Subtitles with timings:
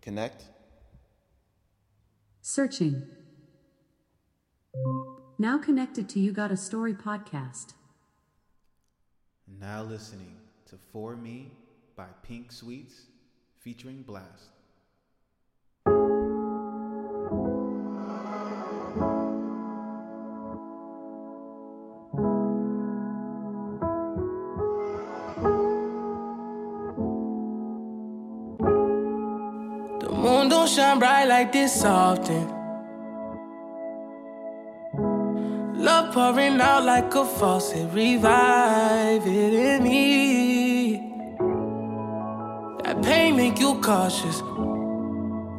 [0.00, 0.44] Connect.
[2.40, 3.02] Searching.
[5.38, 7.74] Now connected to You Got a Story podcast.
[9.60, 11.52] Now listening to For Me
[11.96, 13.06] by Pink Sweets
[13.58, 14.57] featuring Blast.
[31.38, 32.46] Like this often.
[35.86, 40.96] Love pouring out like a faucet, revive it in me.
[42.82, 44.40] That pain make you cautious.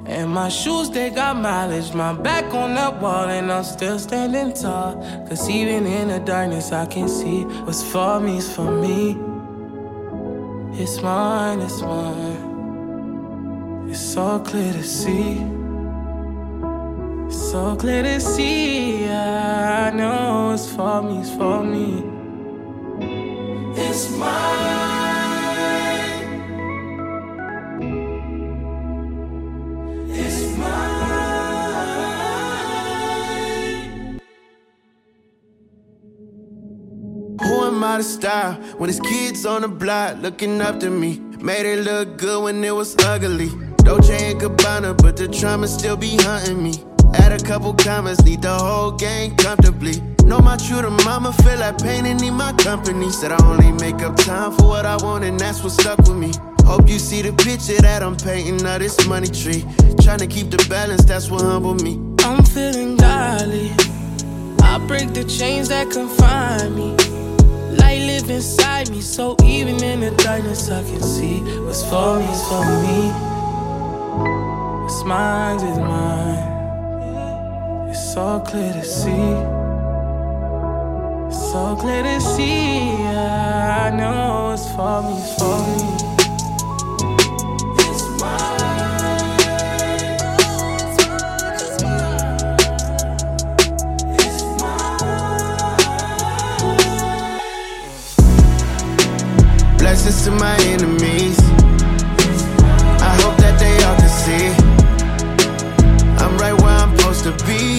[0.06, 1.94] And my shoes, they got mileage.
[1.94, 4.96] My back on that wall, and I'm still standing tall.
[5.30, 9.18] Cause even in the darkness, I can see what's for me is for me.
[10.82, 12.50] It's mine, it's mine.
[13.90, 15.59] It's so clear to see.
[17.52, 19.10] So clear to see.
[19.10, 22.04] I know it's for me, it's for me.
[23.76, 24.30] It's mine.
[30.12, 31.00] It's mine.
[37.42, 41.20] Who am I to style when it's kids on the block looking up to me?
[41.42, 43.50] Made it look good when it was ugly.
[43.78, 46.74] Dolce and Gabbana, but the trauma still be hunting me.
[47.16, 50.02] Add a couple commas, lead the whole gang comfortably.
[50.24, 53.10] Know my true to mama, feel like pain and need my company.
[53.10, 56.18] Said I only make up time for what I want, and that's what stuck with
[56.18, 56.32] me.
[56.66, 59.66] Hope you see the picture that I'm painting of this money tree.
[60.02, 62.00] Trying to keep the balance, that's what humble me.
[62.20, 63.72] I'm feeling godly.
[64.62, 66.96] I break the chains that confine me.
[67.78, 72.26] Light live inside me, so even in the darkness, I can see what's for me
[72.26, 73.10] is for me.
[74.84, 76.59] What's mine is mine.
[77.90, 79.34] It's so clear to see.
[81.28, 82.92] It's so clear to see.
[82.92, 85.80] I know it's for me, for me.
[99.80, 101.40] Blessings to my enemies.
[103.02, 104.54] I hope that they all can see.
[106.24, 107.79] I'm right where I'm supposed to be,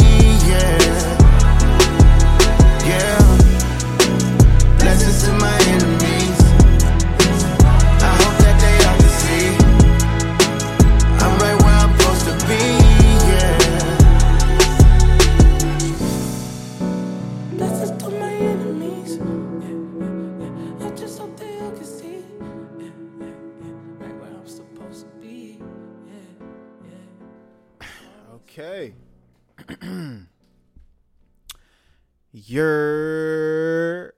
[32.51, 34.13] Your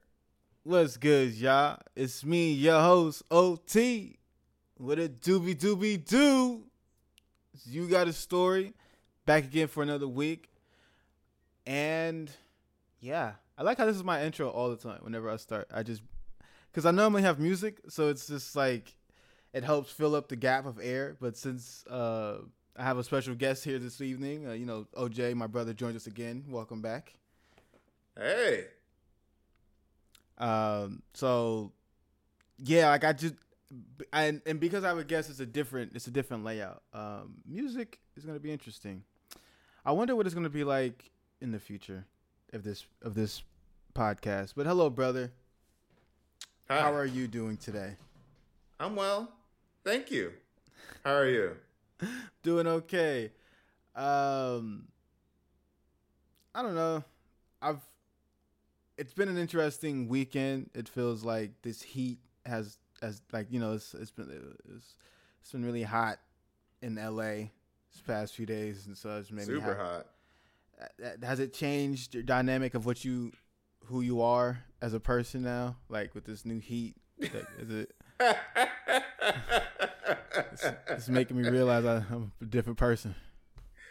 [0.63, 1.79] what's good, y'all?
[1.95, 4.17] It's me, your host, OT.
[4.79, 6.63] What a doobie doobie do.
[7.67, 8.73] You got a story.
[9.27, 10.49] Back again for another week.
[11.67, 12.31] And
[13.01, 15.01] yeah, I like how this is my intro all the time.
[15.03, 16.01] Whenever I start, I just
[16.71, 18.97] because I normally have music, so it's just like
[19.53, 21.19] it helps fill up the gap of air.
[21.21, 22.39] But since uh,
[22.79, 25.97] I have a special guest here this evening, uh, you know, OJ, my brother, joins
[25.97, 26.47] us again.
[26.49, 27.13] Welcome back.
[28.17, 28.67] Hey,
[30.39, 31.73] Um, so
[32.59, 33.35] yeah, like I just
[34.13, 36.83] and and because I would guess, it's a different it's a different layout.
[36.93, 39.05] Um, music is gonna be interesting.
[39.85, 42.05] I wonder what it's gonna be like in the future
[42.53, 43.43] of this of this
[43.95, 44.53] podcast.
[44.57, 45.33] But hello, brother.
[46.69, 46.81] hi.
[46.81, 47.97] How are you doing today?
[48.79, 49.31] I'm well.
[49.85, 50.33] Thank you.
[51.05, 51.57] How are you?
[52.43, 53.31] doing okay.
[53.95, 54.89] Um,
[56.55, 57.05] I don't know.
[57.61, 57.81] I've.
[58.99, 60.71] It's been an interesting weekend.
[60.75, 64.29] It feels like this heat has has like you know it's it's been
[64.75, 64.95] it's,
[65.41, 66.19] it's been really hot
[66.83, 67.51] in L.A.
[67.93, 70.07] this past few days, and so it's made Super hot.
[71.03, 73.33] uh, Has it changed your dynamic of what you
[73.87, 75.77] who you are as a person now?
[75.89, 77.95] Like with this new heat, like, is it?
[80.53, 83.15] It's, it's making me realize I, I'm a different person.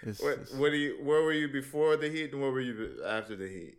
[0.03, 0.97] It's, what, it's- what do you?
[1.03, 3.77] Where were you before the heat, and where were you after the heat?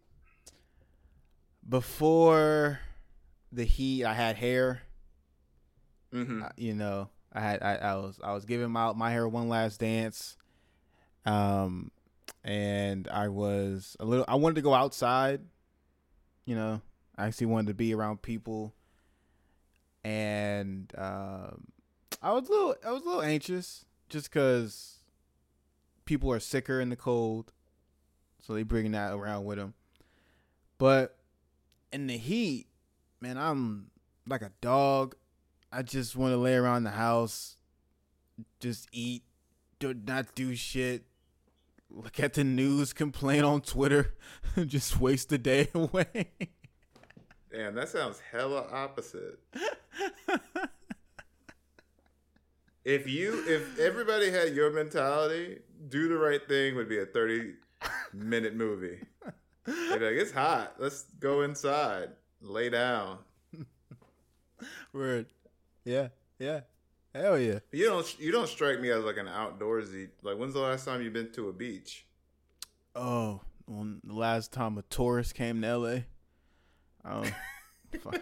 [1.69, 2.81] Before
[3.51, 4.83] the heat, I had hair.
[6.13, 6.43] Mm-hmm.
[6.57, 9.81] You know, I had I, I was I was giving my my hair one last
[9.81, 10.37] dance,
[11.25, 11.91] um,
[12.45, 14.25] and I was a little.
[14.29, 15.41] I wanted to go outside.
[16.45, 16.83] You know,
[17.17, 18.75] I actually wanted to be around people,
[20.05, 21.69] and um,
[22.21, 24.99] I was a little I was a little anxious just because
[26.05, 27.53] people are sicker in the cold,
[28.41, 29.73] so they bring that around with them.
[30.77, 31.17] But
[31.93, 32.67] in the heat,
[33.21, 33.91] man, I'm
[34.27, 35.15] like a dog.
[35.71, 37.57] I just want to lay around the house,
[38.61, 39.23] just eat,
[39.79, 41.05] do not do shit,
[41.91, 44.15] look at the news, complain on Twitter,
[44.67, 46.31] just waste the day away.
[47.51, 49.39] Damn, that sounds hella opposite.
[52.85, 57.55] if you if everybody had your mentality, do the right thing would be a 30
[58.13, 59.01] minute movie.
[59.65, 60.75] They'd be like, it's hot.
[60.79, 62.11] Let's go inside.
[62.41, 63.19] Lay down.
[64.93, 65.27] Word.
[65.85, 66.09] Yeah.
[66.39, 66.61] Yeah.
[67.15, 67.59] Hell yeah.
[67.73, 71.03] You don't you don't strike me as like an outdoorsy like when's the last time
[71.03, 72.07] you've been to a beach?
[72.95, 76.03] Oh, when the last time a tourist came to oh,
[77.05, 77.23] LA.
[78.01, 78.21] Fuck.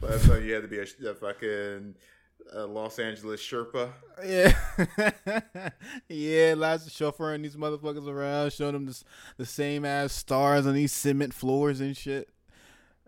[0.00, 1.94] Last time you had to be a, a fucking
[2.54, 3.92] uh, Los Angeles Sherpa.
[4.24, 4.52] Yeah,
[6.08, 6.54] yeah.
[6.56, 9.04] Lots of chauffeuring these motherfuckers around, showing them this,
[9.36, 12.28] the same ass stars on these cement floors and shit.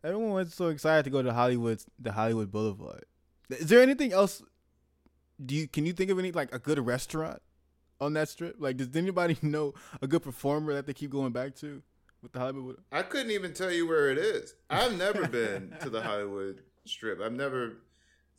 [0.02, 3.04] Everyone was so excited to go to Hollywood, the Hollywood Boulevard.
[3.50, 4.42] Is there anything else?
[5.44, 7.40] Do you can you think of any like a good restaurant
[8.00, 8.56] on that strip?
[8.58, 11.82] Like, does anybody know a good performer that they keep going back to
[12.22, 12.76] with the Hollywood?
[12.92, 14.54] I couldn't even tell you where it is.
[14.70, 17.20] I've never been to the Hollywood Strip.
[17.20, 17.78] I've never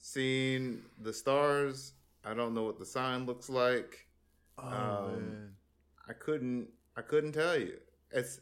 [0.05, 1.93] seen the stars.
[2.23, 4.05] I don't know what the sign looks like.
[4.59, 5.55] Oh Um, man,
[6.07, 6.69] I couldn't.
[6.95, 7.77] I couldn't tell you.
[8.11, 8.39] It's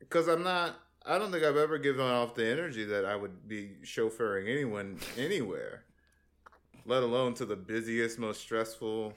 [0.00, 0.76] because I'm not.
[1.06, 4.98] I don't think I've ever given off the energy that I would be chauffeuring anyone
[5.16, 5.84] anywhere,
[6.84, 9.14] let alone to the busiest, most stressful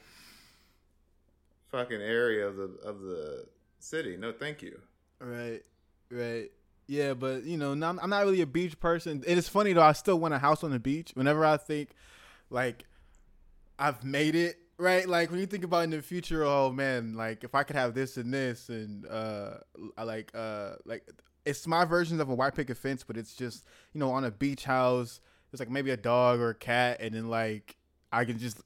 [1.69, 3.47] fucking area of the of the
[3.79, 4.15] city.
[4.15, 4.79] No, thank you.
[5.19, 5.61] right,
[6.09, 6.51] right.
[6.87, 9.23] Yeah, but you know, I'm not really a beach person.
[9.25, 9.83] It is funny though.
[9.83, 11.11] I still want a house on the beach.
[11.13, 11.91] Whenever I think,
[12.49, 12.85] like,
[13.79, 14.57] I've made it.
[14.79, 17.75] Right, like when you think about in the future, oh man, like if I could
[17.75, 19.57] have this and this, and uh,
[19.95, 21.07] I like, uh, like
[21.45, 24.31] it's my version of a white picket fence, but it's just you know on a
[24.31, 25.21] beach house.
[25.51, 27.77] It's like maybe a dog or a cat, and then like
[28.11, 28.61] I can just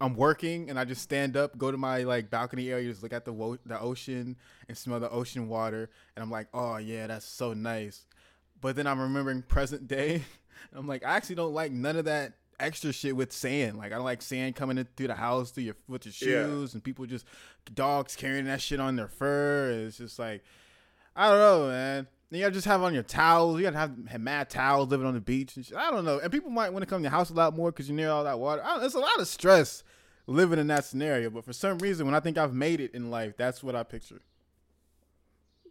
[0.00, 3.12] I'm working and I just stand up, go to my like balcony area, just look
[3.12, 4.36] at the wo- the ocean
[4.68, 8.04] and smell the ocean water, and I'm like, oh yeah, that's so nice.
[8.60, 10.22] But then I'm remembering present day.
[10.74, 13.76] I'm like, I actually don't like none of that extra shit with sand.
[13.78, 16.46] Like I don't like sand coming in through the house through your with your Yeah.
[16.46, 17.24] shoes and people just
[17.74, 19.70] dogs carrying that shit on their fur.
[19.86, 20.42] It's just like
[21.14, 22.06] I don't know, man.
[22.30, 23.56] You gotta just have on your towels.
[23.58, 25.76] You gotta have, have mad towels living on the beach and shit.
[25.76, 26.18] I don't know.
[26.18, 28.10] And people might want to come to your house a lot more because you're near
[28.10, 28.62] all that water.
[28.64, 29.84] I don't, it's a lot of stress
[30.26, 31.30] living in that scenario.
[31.30, 33.82] But for some reason, when I think I've made it in life, that's what I
[33.82, 34.20] picture.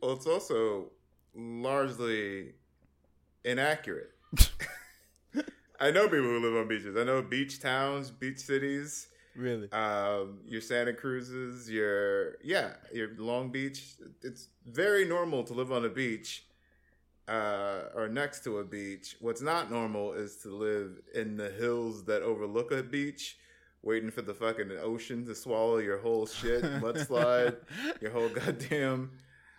[0.01, 0.91] Well, it's also
[1.33, 2.53] largely
[3.43, 4.11] inaccurate.
[5.79, 6.95] I know people who live on beaches.
[6.97, 9.69] I know beach towns, beach cities, Really?
[9.73, 13.95] um, your Santa Cruzes, your yeah, your Long Beach.
[14.23, 16.45] It's very normal to live on a beach
[17.27, 19.17] uh, or next to a beach.
[19.19, 23.37] What's not normal is to live in the hills that overlook a beach,
[23.85, 27.55] waiting for the fucking ocean to swallow your whole shit, mudslide,
[28.01, 29.11] your whole goddamn,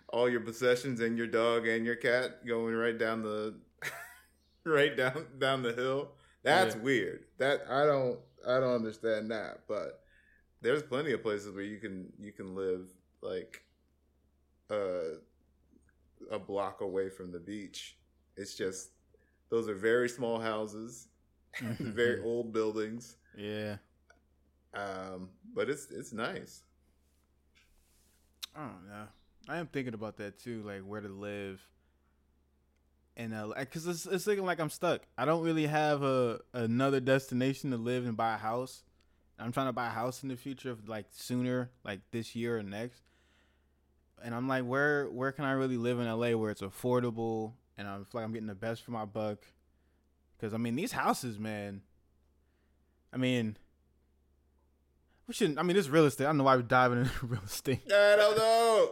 [0.09, 3.55] all your possessions and your dog and your cat going right down the,
[4.65, 6.11] right down down the hill.
[6.43, 6.81] That's Yeah.
[6.81, 7.23] weird.
[7.39, 10.03] That I don't I don't understand that, but
[10.61, 12.89] there's plenty of places where you can you can live
[13.21, 13.63] like
[14.69, 15.15] uh,
[16.31, 17.97] a block away from the beach.
[18.35, 18.89] It's just
[19.49, 21.07] those are very small houses,
[21.79, 23.77] very old buildings, yeah.
[24.73, 26.63] Um, but it's it's nice.
[28.55, 29.07] I don't know.
[29.49, 31.61] I am thinking about that too, like where to live.
[33.15, 35.01] And uh, because it's it's looking like I'm stuck.
[35.17, 38.83] I don't really have a another destination to live and buy a house.
[39.39, 42.63] I'm trying to buy a house in the future, like sooner, like this year or
[42.63, 43.01] next.
[44.23, 47.87] And I'm like, where where can I really live in LA where it's affordable and
[47.87, 49.39] I feel like I'm getting the best for my buck?
[50.37, 51.81] Because I mean, these houses, man.
[53.13, 53.57] I mean,
[55.27, 55.59] we shouldn't.
[55.59, 56.25] I mean, it's real estate.
[56.25, 57.81] I don't know why we're diving into real estate.
[57.87, 58.91] I don't know.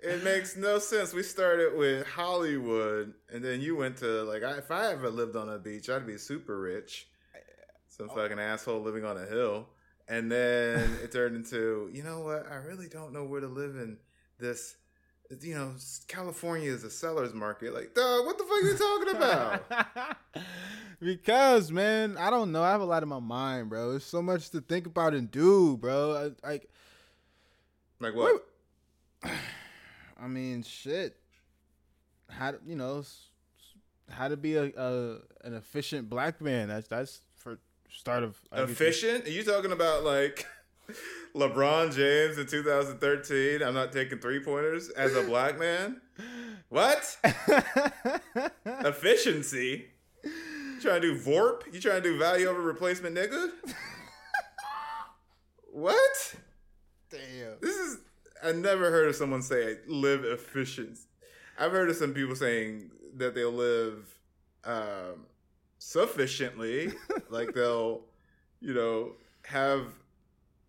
[0.00, 1.12] It makes no sense.
[1.12, 5.34] We started with Hollywood, and then you went to like, I, if I ever lived
[5.34, 7.08] on a beach, I'd be super rich.
[7.88, 8.14] Some oh.
[8.14, 9.70] fucking asshole living on a hill,
[10.06, 12.46] and then it turned into, you know what?
[12.50, 13.96] I really don't know where to live in
[14.38, 14.76] this.
[15.42, 15.74] You know,
[16.06, 17.74] California is a seller's market.
[17.74, 20.16] Like, dog, what the fuck are you talking about?
[21.00, 22.62] because man, I don't know.
[22.62, 23.90] I have a lot in my mind, bro.
[23.90, 26.30] There's so much to think about and do, bro.
[26.42, 26.70] Like,
[28.00, 28.42] like what?
[30.18, 31.16] I mean, shit.
[32.30, 33.04] How to, you know,
[34.08, 36.68] how to be a, a an efficient black man?
[36.68, 37.58] That's that's for
[37.90, 38.86] start of everything.
[38.86, 39.26] Efficient?
[39.26, 40.46] Are you talking about like
[41.34, 43.62] LeBron James in 2013?
[43.62, 46.00] I'm not taking three pointers as a black man.
[46.68, 47.16] What?
[48.64, 49.86] Efficiency?
[50.24, 51.72] You trying to do VORP?
[51.72, 53.50] You trying to do value over replacement, nigga?
[55.72, 56.34] what?
[57.10, 57.56] Damn.
[57.60, 57.98] This is.
[58.42, 60.98] I never heard of someone say live efficient.
[61.58, 64.06] I've heard of some people saying that they'll live
[64.64, 65.26] um,
[65.78, 66.92] sufficiently,
[67.30, 68.02] like they'll,
[68.60, 69.12] you know,
[69.44, 69.86] have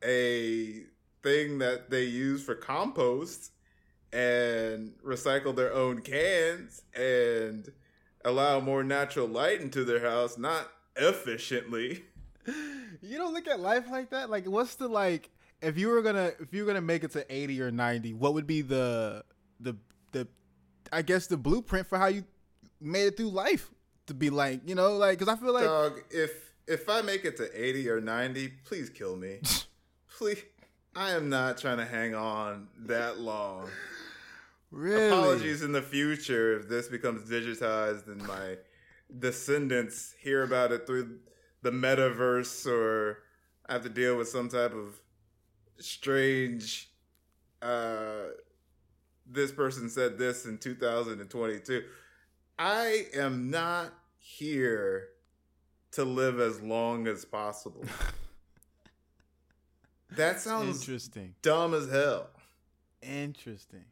[0.04, 0.84] a
[1.24, 3.52] thing that they use for compost
[4.12, 7.72] and recycle their own cans and
[8.26, 12.04] allow more natural light into their house, not efficiently.
[13.02, 14.30] You don't look at life like that.
[14.30, 15.30] Like, what's the like?
[15.62, 18.34] If you were gonna, if you were gonna make it to eighty or ninety, what
[18.34, 19.24] would be the
[19.60, 19.78] the
[20.12, 20.28] the?
[20.92, 22.26] I guess the blueprint for how you
[22.82, 23.70] made it through life
[24.08, 26.32] to be like, you know, like because I feel like Dog, if
[26.68, 29.40] if I make it to 80 or 90, please kill me.
[30.20, 30.44] please.
[30.96, 33.70] I am not trying to hang on that long.
[34.70, 38.58] really, Apologies in the future if this becomes digitized and my
[39.18, 41.20] descendants hear about it through
[41.62, 43.20] the metaverse or
[43.68, 45.00] I have to deal with some type of
[45.80, 46.92] strange
[47.62, 48.32] uh
[49.26, 51.84] this person said this in 2022.
[52.58, 55.10] I am not here
[55.92, 57.86] to live as long as possible.
[60.16, 61.36] that sounds Interesting.
[61.42, 62.30] dumb as hell.
[63.02, 63.86] Interesting.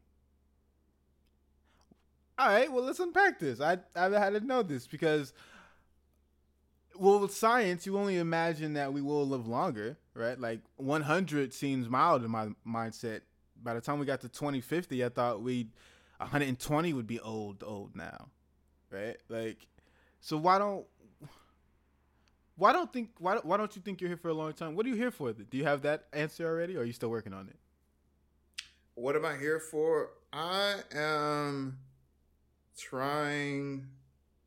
[2.39, 3.59] All right, well, let's unpack this.
[3.59, 5.33] I I had to know this because,
[6.95, 10.39] well, with science, you only imagine that we will live longer, right?
[10.39, 13.21] Like 100 seems mild in my mindset.
[13.63, 15.69] By the time we got to 2050, I thought we
[16.17, 18.27] 120 would be old, old now,
[18.91, 19.17] right?
[19.29, 19.65] Like,
[20.19, 20.85] so why don't
[22.57, 24.75] why don't think why why don't you think you're here for a long time?
[24.75, 25.31] What are you here for?
[25.31, 27.55] Do you have that answer already, or are you still working on it?
[28.95, 30.09] What am I here for?
[30.33, 31.77] I am
[32.75, 33.85] trying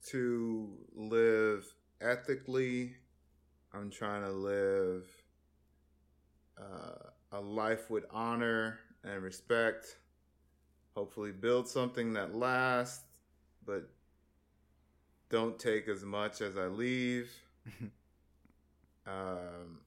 [0.06, 1.64] to live
[2.00, 2.94] ethically.
[3.72, 5.06] I'm trying to live
[6.58, 9.98] uh, a life with honor and respect.
[10.96, 13.04] Hopefully, build something that lasts,
[13.64, 13.88] but
[15.28, 17.30] don't take as much as I leave.
[19.10, 19.78] um,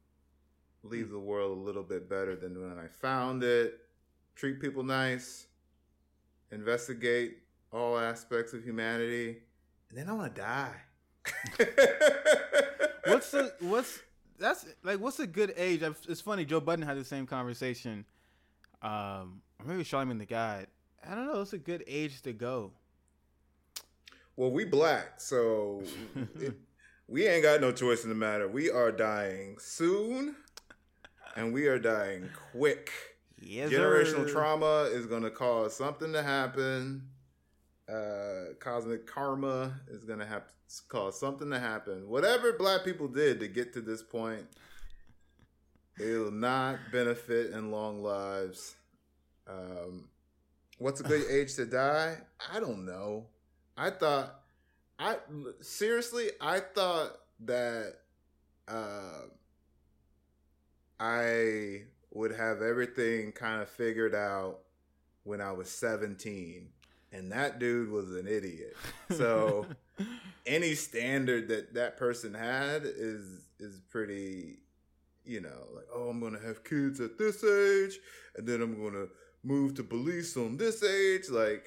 [0.84, 3.80] leave the world a little bit better than when I found it
[4.36, 5.46] treat people nice,
[6.52, 7.38] investigate
[7.72, 9.38] all aspects of humanity,
[9.90, 10.76] and then I want to die.
[13.06, 14.00] what's the what's
[14.40, 15.84] that's like what's a good age?
[15.84, 16.46] I've- It's funny.
[16.46, 18.06] Joe Budden had the same conversation.
[18.82, 20.68] Um, or maybe Charlamagne the God.
[21.10, 21.42] I don't know.
[21.42, 22.72] It's a good age to go.
[24.36, 25.84] well, we black, so
[26.40, 26.54] it,
[27.14, 28.48] we ain't got no choice in the matter.
[28.48, 30.36] We are dying soon,
[31.36, 32.90] and we are dying quick.
[33.40, 34.32] Yes, Generational sir.
[34.32, 37.04] trauma is going to cause something to happen.
[37.88, 40.54] Uh, cosmic karma is going to have to
[40.88, 42.10] cause something to happen.
[42.10, 44.48] Whatever black people did to get to this point,
[46.00, 48.74] it will not benefit in long lives.
[49.48, 50.06] Um,
[50.80, 52.18] what's a good age to die?
[52.52, 53.28] I don't know.
[53.78, 54.43] I thought,
[55.04, 55.18] I
[55.60, 57.96] seriously, I thought that
[58.70, 59.24] uh,
[60.98, 61.82] I
[62.12, 64.60] would have everything kind of figured out
[65.24, 66.70] when I was 17.
[67.12, 68.76] And that dude was an idiot.
[69.12, 69.68] So
[70.46, 74.60] any standard that that person had is is pretty
[75.26, 78.00] you know, like oh, I'm going to have kids at this age
[78.38, 79.10] and then I'm going to
[79.44, 81.66] move to Belize on this age like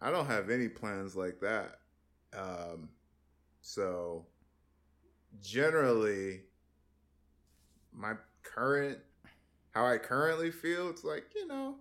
[0.00, 1.77] I don't have any plans like that.
[2.32, 2.88] Um
[3.60, 4.26] so
[5.42, 6.42] generally
[7.92, 8.98] my current
[9.72, 11.76] how I currently feel, it's like, you know,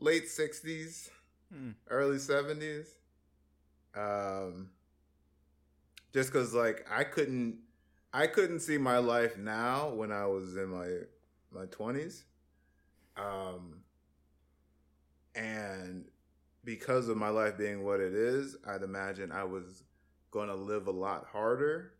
[0.00, 1.10] late 60s,
[1.52, 1.70] Hmm.
[1.88, 2.86] early 70s.
[3.94, 4.70] Um
[6.12, 7.58] just cuz like I couldn't
[8.12, 10.88] I couldn't see my life now when I was in my
[11.50, 12.24] my 20s.
[13.16, 13.84] Um
[15.34, 16.04] and
[16.64, 19.82] because of my life being what it is, I'd imagine I was
[20.30, 21.92] going to live a lot harder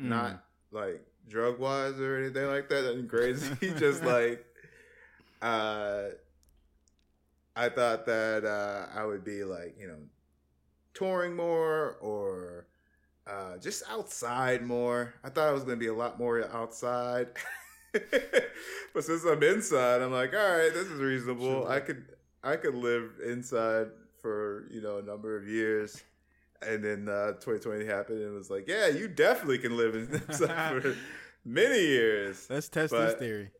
[0.00, 0.08] Mm.
[0.08, 2.82] not like drug wise or anything like that.
[2.84, 3.54] Nothing crazy.
[3.78, 4.44] just like
[5.42, 6.04] uh
[7.54, 9.98] I thought that uh I would be like, you know,
[10.94, 12.66] touring more or
[13.26, 15.14] uh just outside more.
[15.22, 17.28] I thought I was gonna be a lot more outside.
[17.92, 21.64] but since I'm inside, I'm like, all right, this is reasonable.
[21.64, 21.70] Sure.
[21.70, 22.04] I could
[22.42, 23.88] I could live inside
[24.22, 26.02] for, you know, a number of years.
[26.66, 30.06] and then uh, 2020 happened, and it was like, yeah, you definitely can live in
[30.38, 30.94] for
[31.44, 32.46] many years.
[32.48, 33.50] Let's test But- this theory.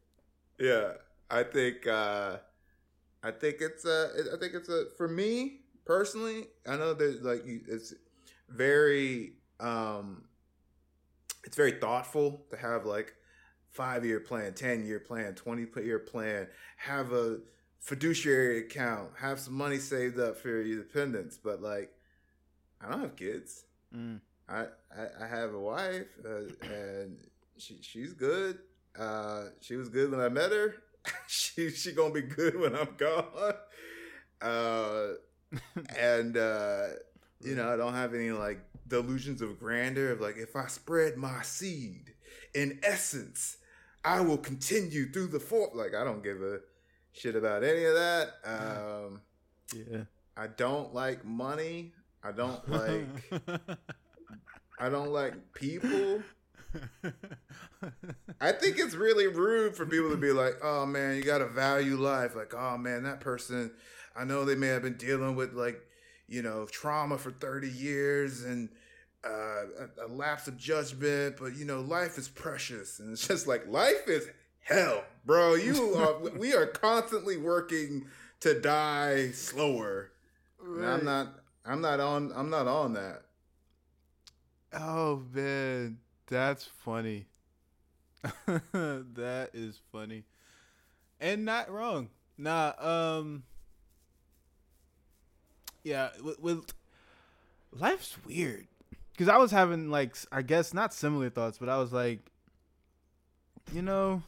[0.59, 0.93] Yeah,
[1.29, 2.37] I think uh,
[3.25, 6.47] I think it's a I think it's a for me personally.
[6.69, 7.93] I know that like it's
[8.49, 10.23] very um,
[11.43, 13.15] it's very thoughtful to have like
[13.71, 16.47] five year plan, ten year plan, twenty year plan.
[16.77, 17.39] Have a
[17.83, 19.11] fiduciary account.
[19.19, 21.37] Have some money saved up for your dependents.
[21.37, 21.91] But like,
[22.81, 23.65] I don't have kids.
[23.95, 24.21] Mm.
[24.49, 24.61] I,
[24.97, 27.19] I, I have a wife uh, and
[27.59, 28.59] she she's good.
[28.99, 30.77] Uh, she was good when I met her.
[31.29, 33.55] she she gonna be good when I'm gone.
[34.41, 35.09] Uh,
[35.99, 36.89] and uh,
[37.41, 41.17] you know I don't have any like delusions of grandeur of like if I spread
[41.17, 42.15] my seed,
[42.55, 43.59] in essence,
[44.05, 45.77] I will continue through the fort.
[45.77, 46.61] Like I don't give a
[47.13, 48.29] shit about any of that.
[48.45, 49.21] Um,
[49.75, 50.03] Yeah.
[50.37, 51.93] I don't like money.
[52.25, 53.07] I don't like.
[54.79, 56.23] I don't like people.
[58.41, 61.47] I think it's really rude for people to be like, "Oh man, you got to
[61.49, 63.73] value life." Like, "Oh man, that person,
[64.17, 65.81] I know they may have been dealing with like,
[66.29, 68.69] you know, trauma for 30 years and
[69.25, 69.31] uh,
[70.01, 73.67] a, a lapse of judgment, but you know, life is precious." And it's just like,
[73.69, 74.29] life is
[74.63, 75.55] hell, bro.
[75.55, 78.07] You are we are constantly working
[78.41, 80.11] to die slower.
[80.65, 81.29] And I'm not
[81.65, 83.23] I'm not on I'm not on that.
[84.73, 87.27] Oh man, that's funny.
[88.47, 90.25] that is funny,
[91.21, 92.09] and not wrong.
[92.39, 93.43] Nah, um,
[95.83, 96.73] yeah, with, with
[97.73, 98.69] life's weird
[99.13, 102.21] because I was having like I guess not similar thoughts, but I was like,
[103.73, 104.23] you know,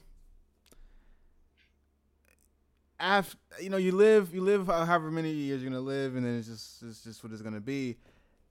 [3.00, 6.38] after you know you live you live however many years you're gonna live, and then
[6.38, 7.96] it's just it's just what it's gonna be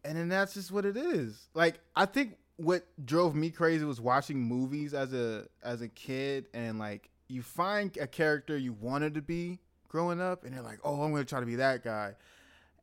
[0.03, 1.47] and then that's just what it is.
[1.53, 6.47] Like I think what drove me crazy was watching movies as a as a kid
[6.53, 10.79] and like you find a character you wanted to be growing up and you're like,
[10.83, 12.15] "Oh, I'm to try to be that guy."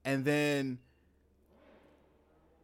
[0.04, 0.78] And then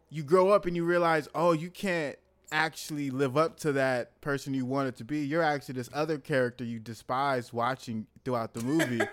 [0.08, 2.16] you grow up and you realize, "Oh, you can't
[2.52, 5.20] actually live up to that person you wanted to be.
[5.20, 9.00] You're actually this other character you despise watching throughout the movie."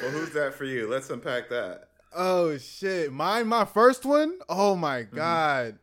[0.00, 0.88] Well, who's that for you?
[0.88, 1.88] Let's unpack that.
[2.14, 3.12] oh shit.
[3.12, 4.38] Mine my first one?
[4.48, 5.16] Oh my Mm-hmm.
[5.16, 5.78] god.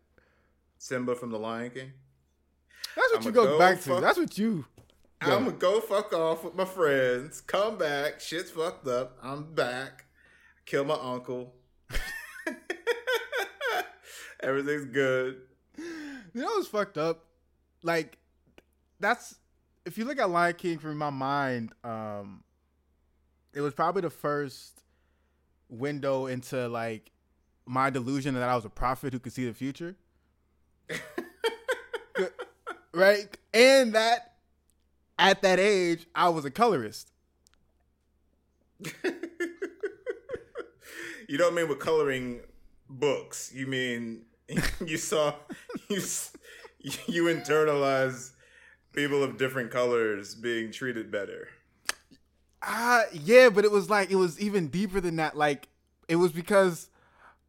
[0.78, 1.92] Simba from The Lion King.
[2.96, 4.00] That's what I'ma you go, go back to.
[4.00, 4.66] That's what you.
[5.20, 7.42] I'm gonna go fuck off with my friends.
[7.42, 8.22] Come back.
[8.22, 9.18] Shit's fucked up.
[9.22, 10.06] I'm back.
[10.66, 11.54] Kill my uncle.
[14.46, 15.42] Everything's good.
[15.78, 17.26] You know what's fucked up?
[17.84, 18.18] Like,
[19.00, 19.36] that's
[19.86, 22.44] if you look at Lion King from my mind, um,
[23.54, 24.82] it was probably the first
[25.70, 27.12] window into like
[27.66, 29.96] my delusion that I was a prophet who could see the future.
[32.94, 33.38] right?
[33.54, 34.36] And that
[35.18, 37.12] at that age, I was a colorist.
[41.28, 42.42] You don't mean with coloring
[42.90, 43.52] books.
[43.54, 44.26] You mean
[44.86, 45.34] you saw
[45.90, 46.02] you
[47.08, 48.32] you internalize
[48.94, 51.50] people of different colors being treated better.
[52.62, 55.38] Ah, yeah, but it was like it was even deeper than that.
[55.38, 55.68] Like
[56.08, 56.90] it was because,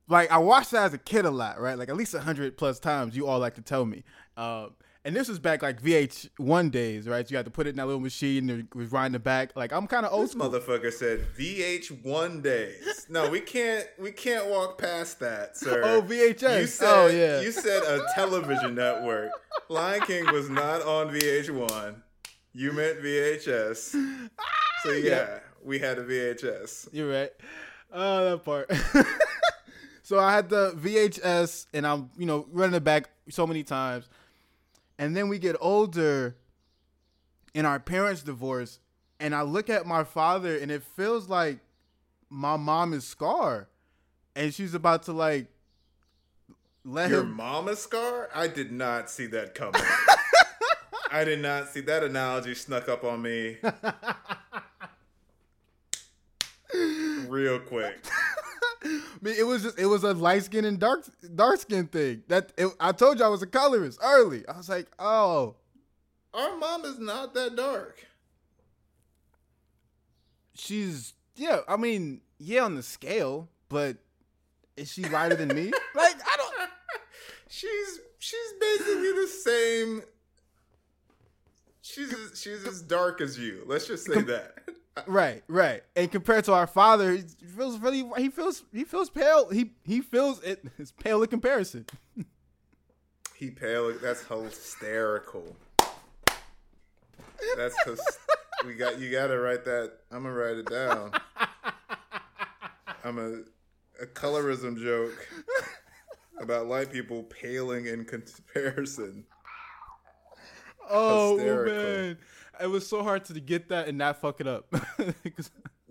[0.09, 1.78] like I watched that as a kid a lot, right?
[1.78, 3.16] Like at least hundred plus times.
[3.16, 4.04] You all like to tell me.
[4.37, 4.74] Um,
[5.06, 7.30] and this was back like VH1 days, right?
[7.30, 9.52] You had to put it in that little machine and it was riding the back.
[9.54, 10.50] Like I'm kind of old This school.
[10.50, 13.06] motherfucker said VH1 days.
[13.08, 15.80] No, we can't we can't walk past that, sir.
[15.84, 16.60] Oh, VHS.
[16.60, 17.40] You said Oh, yeah.
[17.40, 19.30] you said a television network.
[19.68, 22.02] Lion King was not on VH1.
[22.52, 23.94] You meant VHS.
[24.82, 26.88] So yeah, we had a VHS.
[26.92, 27.30] You're right.
[27.92, 28.70] Oh, that part.
[30.02, 34.08] so I had the VHS, and I'm you know running it back so many times,
[34.98, 36.37] and then we get older,
[37.54, 38.78] and our parents divorce,
[39.20, 41.59] and I look at my father, and it feels like
[42.28, 43.68] my mom is Scar,
[44.35, 45.46] and she's about to like
[46.85, 47.32] let Your him.
[47.32, 48.28] mama scar?
[48.35, 49.80] I did not see that coming.
[51.11, 53.56] I did not see that analogy snuck up on me
[57.28, 57.96] real quick.
[59.26, 62.22] It was just it was a light skin and dark dark skin thing.
[62.28, 64.46] That it, I told you I was a colorist early.
[64.46, 65.54] I was like, oh,
[66.34, 68.06] Our mom is not that dark.
[70.54, 71.60] she's yeah.
[71.68, 73.96] I mean, yeah, on the scale, but
[74.76, 75.72] is she lighter than me?
[75.94, 76.70] Like I don't.
[77.48, 80.02] She's she's basically the same.
[81.80, 83.62] She's she's as dark as you.
[83.66, 84.58] Let's just say that.
[85.06, 85.82] Right, right.
[85.94, 87.22] And compared to our father, he
[87.56, 89.48] feels really he feels he feels pale.
[89.50, 91.85] He he feels it is pale in comparison.
[93.35, 93.92] He pale.
[94.00, 95.56] That's hysterical.
[97.56, 97.76] That's
[98.64, 98.98] we got.
[98.98, 99.92] You got to write that.
[100.11, 101.12] I'm gonna write it down.
[103.04, 103.42] I'm a
[104.02, 105.28] a colorism joke
[106.40, 109.24] about light people paling in comparison.
[110.88, 111.74] Oh Hysterical.
[111.74, 112.18] man.
[112.60, 114.72] It was so hard to get that and not fuck it up.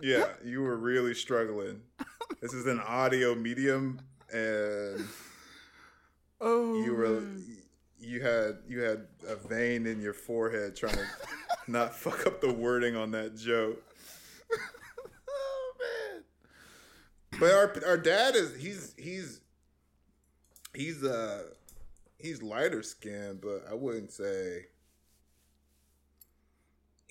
[0.01, 1.81] Yeah, you were really struggling.
[2.41, 4.01] This is an audio medium,
[4.31, 5.07] and
[6.41, 7.45] oh you were man.
[7.97, 11.05] you had you had a vein in your forehead trying to
[11.71, 13.81] not fuck up the wording on that joke.
[15.29, 16.23] oh man.
[17.39, 19.39] But our our dad is he's he's
[20.73, 21.43] he's uh
[22.17, 24.65] he's lighter skinned, but I wouldn't say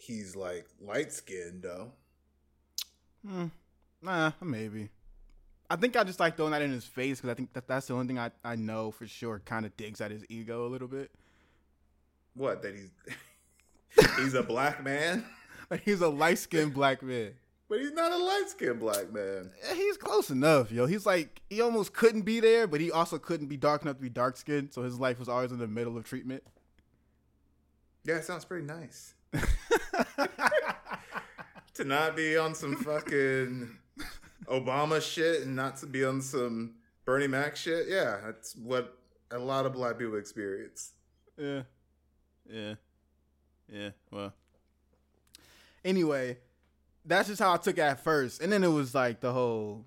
[0.05, 1.93] he's like light skinned though.
[3.27, 3.47] Hmm.
[4.03, 4.91] Nah, maybe.
[5.71, 7.87] I think I just like throwing that in his face because I think that that's
[7.87, 10.69] the only thing I, I know for sure kind of digs at his ego a
[10.69, 11.11] little bit.
[12.35, 15.25] What that he's he's a black man,
[15.71, 17.33] Like he's a light skinned black man.
[17.71, 19.51] but he's not a light skinned black man.
[19.75, 20.85] He's close enough, yo.
[20.87, 24.03] He's like he almost couldn't be there, but he also couldn't be dark enough to
[24.03, 24.75] be dark skinned.
[24.75, 26.43] So his life was always in the middle of treatment.
[28.05, 29.15] Yeah, it sounds pretty nice.
[31.75, 33.77] to not be on some fucking
[34.47, 37.87] Obama shit and not to be on some Bernie Mac shit.
[37.89, 38.99] Yeah, that's what
[39.31, 40.93] a lot of black people experience.
[41.37, 41.63] Yeah.
[42.49, 42.75] Yeah.
[43.71, 43.91] Yeah.
[44.11, 44.33] Well.
[45.85, 46.39] Anyway,
[47.05, 48.41] that's just how I took it at first.
[48.41, 49.85] And then it was like the whole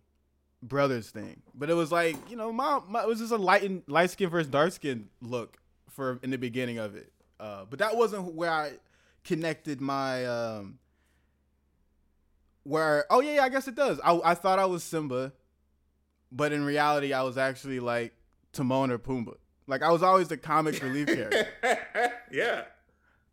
[0.61, 1.41] brothers thing.
[1.55, 4.29] But it was like, you know, my, my it was just a light light skin
[4.29, 5.57] versus dark skin look
[5.89, 7.11] for in the beginning of it.
[7.39, 8.71] Uh, but that wasn't where I
[9.27, 10.79] connected my um
[12.63, 13.99] where oh yeah, yeah I guess it does.
[14.03, 15.33] I I thought I was Simba,
[16.31, 18.13] but in reality I was actually like
[18.53, 19.35] Timon or Pumbaa.
[19.67, 21.47] Like I was always the comic relief character.
[22.31, 22.63] yeah.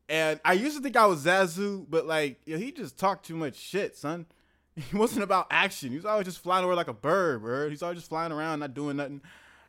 [0.08, 3.36] And I used to think I was Zazu, but like, yo, he just talked too
[3.36, 4.26] much shit, son.
[4.76, 5.90] He wasn't about action.
[5.90, 7.70] He was always just flying around like a bird, bro.
[7.70, 9.22] He's always just flying around, not doing nothing.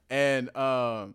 [0.10, 1.14] And um,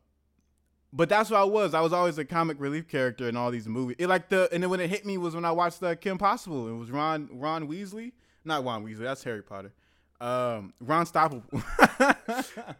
[0.93, 1.75] but that's what I was.
[1.75, 3.97] I was always a comic relief character in all these movies.
[3.99, 6.19] It like the and then when it hit me was when I watched uh, Kim
[6.19, 6.69] Possible.
[6.69, 8.13] It was Ron Ron Weasley,
[8.45, 9.01] not Ron Weasley.
[9.01, 9.73] That's Harry Potter.
[10.21, 11.45] Um, Ron Stoppable.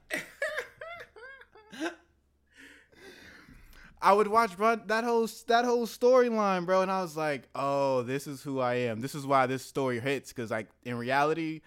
[4.03, 8.03] I would watch bro, that whole that whole storyline, bro, and I was like, "Oh,
[8.03, 9.01] this is who I am.
[9.01, 11.61] This is why this story hits." Because like in reality,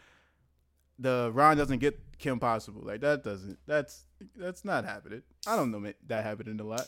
[0.97, 2.81] the Ron doesn't get Kim Possible.
[2.83, 3.59] Like that doesn't.
[3.67, 5.21] That's that's not happening.
[5.47, 6.87] I don't know that happening a lot.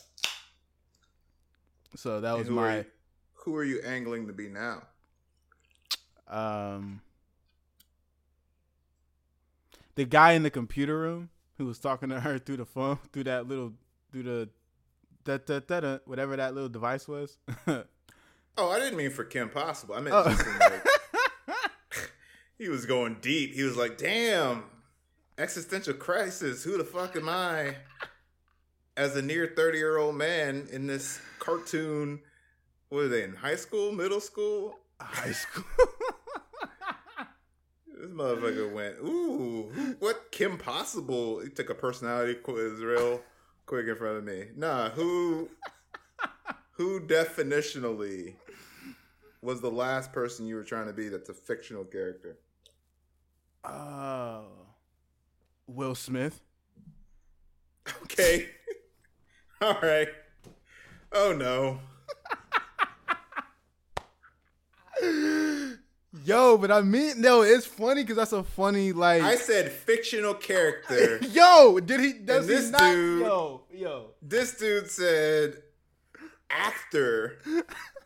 [1.94, 2.84] So that And was who, are my you,
[3.34, 4.82] who are you angling to be now?
[6.28, 7.00] um
[9.94, 13.24] the guy in the computer room who was talking to her through the phone through
[13.24, 13.72] that little
[14.12, 14.48] through the
[15.24, 17.38] da, da, da, whatever that little device was.
[18.58, 19.94] Oh, I didn't mean for Kim Possible.
[19.96, 20.24] I meant Oh.
[20.24, 20.82] just like
[22.58, 23.52] he was going deep.
[23.52, 24.64] He was like, "Damn,
[25.38, 26.64] existential crisis.
[26.64, 27.76] Who the fuck am I?"
[28.96, 32.20] As a near thirty year old man in this cartoon,
[32.88, 34.78] what are they in high school, middle school?
[35.00, 35.64] High school.
[37.98, 43.22] This motherfucker went, "Ooh, what Kim Possible?" He took a personality quiz real
[43.66, 44.46] quick in front of me.
[44.54, 45.50] Nah, who,
[46.72, 48.34] who definitionally
[49.42, 51.08] was the last person you were trying to be?
[51.08, 52.38] That's a fictional character.
[53.64, 54.65] Oh.
[55.66, 56.40] Will Smith.
[58.04, 58.48] Okay,
[59.60, 60.08] all right.
[61.12, 61.80] Oh no,
[66.24, 69.22] Yo, but I mean, no, it's funny because that's a funny like.
[69.22, 71.18] I said fictional character.
[71.30, 72.14] yo, did he?
[72.14, 72.92] Does this he not?
[72.92, 74.10] dude- Yo, yo.
[74.22, 75.62] this dude said
[76.50, 77.38] actor,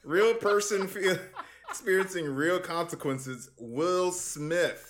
[0.02, 1.16] real person feel,
[1.68, 3.50] experiencing real consequences.
[3.58, 4.89] Will Smith.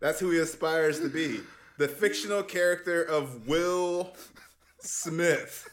[0.00, 1.40] That's who he aspires to be.
[1.78, 4.12] The fictional character of Will
[4.80, 5.68] Smith.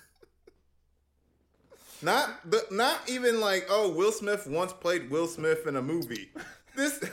[2.01, 6.29] Not the not even like, oh, Will Smith once played Will Smith in a movie.
[6.75, 7.03] This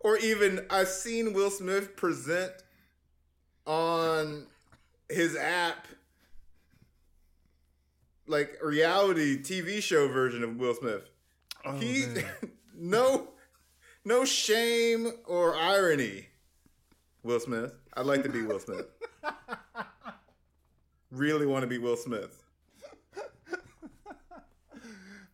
[0.00, 2.52] or even I've seen Will Smith present
[3.66, 4.46] on
[5.08, 5.86] his app
[8.26, 11.08] like reality TV show version of Will Smith.
[11.64, 12.06] Oh, he
[12.76, 13.28] no
[14.04, 16.26] no shame or irony.
[17.22, 17.72] Will Smith.
[17.94, 18.86] I'd like to be Will Smith.
[21.10, 22.42] really want to be Will Smith.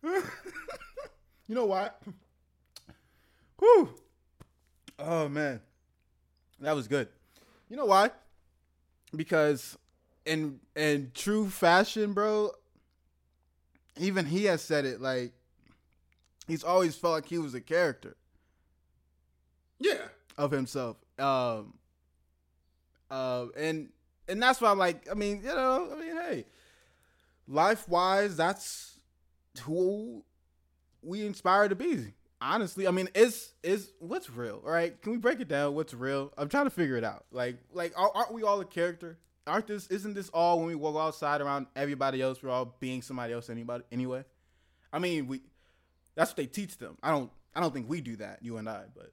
[0.03, 2.01] You know what?
[4.99, 5.61] Oh man,
[6.59, 7.07] that was good.
[7.69, 8.11] You know why?
[9.15, 9.77] Because
[10.25, 12.51] in in true fashion, bro.
[13.97, 15.01] Even he has said it.
[15.01, 15.33] Like
[16.47, 18.15] he's always felt like he was a character
[19.79, 20.07] Yeah.
[20.37, 20.97] of himself.
[21.17, 21.73] Um.
[23.09, 23.89] Uh, and
[24.27, 26.45] and that's why I'm like, I mean, you know, I mean, hey,
[27.47, 28.99] life wise, that's
[29.61, 30.23] who
[31.01, 32.13] we inspire to be.
[32.41, 35.01] Honestly, I mean, it's it's what's real, right?
[35.01, 35.75] Can we break it down?
[35.75, 36.31] What's real?
[36.37, 37.25] I'm trying to figure it out.
[37.31, 39.17] Like, like aren't we all a character?
[39.45, 39.87] Aren't this?
[39.87, 42.41] Isn't this all when we walk outside around everybody else?
[42.41, 43.49] We're all being somebody else.
[43.49, 43.83] Anybody?
[43.91, 44.23] Anyway,
[44.93, 45.41] I mean, we.
[46.15, 46.97] That's what they teach them.
[47.01, 47.31] I don't.
[47.55, 48.39] I don't think we do that.
[48.41, 49.11] You and I, but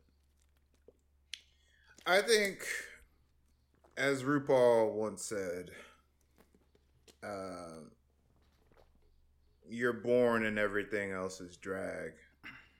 [2.06, 2.64] I think,
[3.96, 5.70] as RuPaul once said,
[7.22, 7.80] uh,
[9.68, 12.12] you're born and everything else is drag.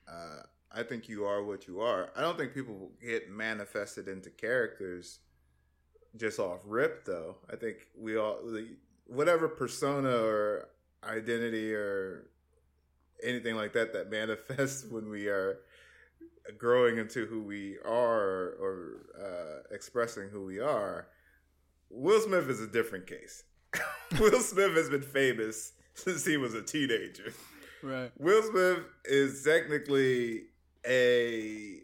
[0.07, 2.09] Uh, I think you are what you are.
[2.15, 5.19] I don't think people get manifested into characters
[6.15, 7.37] just off rip, though.
[7.51, 8.39] I think we all,
[9.05, 10.69] whatever persona or
[11.03, 12.29] identity or
[13.23, 15.59] anything like that that manifests when we are
[16.57, 21.07] growing into who we are or uh, expressing who we are.
[21.89, 23.43] Will Smith is a different case.
[24.19, 27.33] Will Smith has been famous since he was a teenager.
[27.83, 28.11] right.
[28.17, 30.43] Will Smith is technically
[30.85, 31.81] a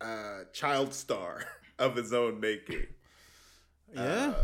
[0.00, 1.42] uh, child star
[1.78, 2.86] of his own making.
[3.94, 4.42] Yeah, Uh,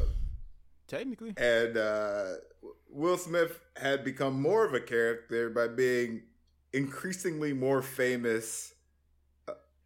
[0.88, 1.34] technically.
[1.36, 2.34] and uh,
[2.90, 6.22] Will Smith had become more of a character by being
[6.72, 8.71] increasingly more famous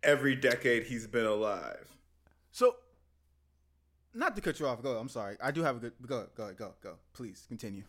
[0.06, 1.86] every decade he's been alive.
[2.52, 2.76] So,
[4.14, 4.82] not to cut you off.
[4.82, 4.96] Go.
[4.96, 5.36] I'm sorry.
[5.42, 5.92] I do have a good.
[6.06, 6.26] Go.
[6.34, 6.52] Go.
[6.54, 6.72] Go.
[6.82, 6.94] Go.
[7.12, 7.82] Please continue.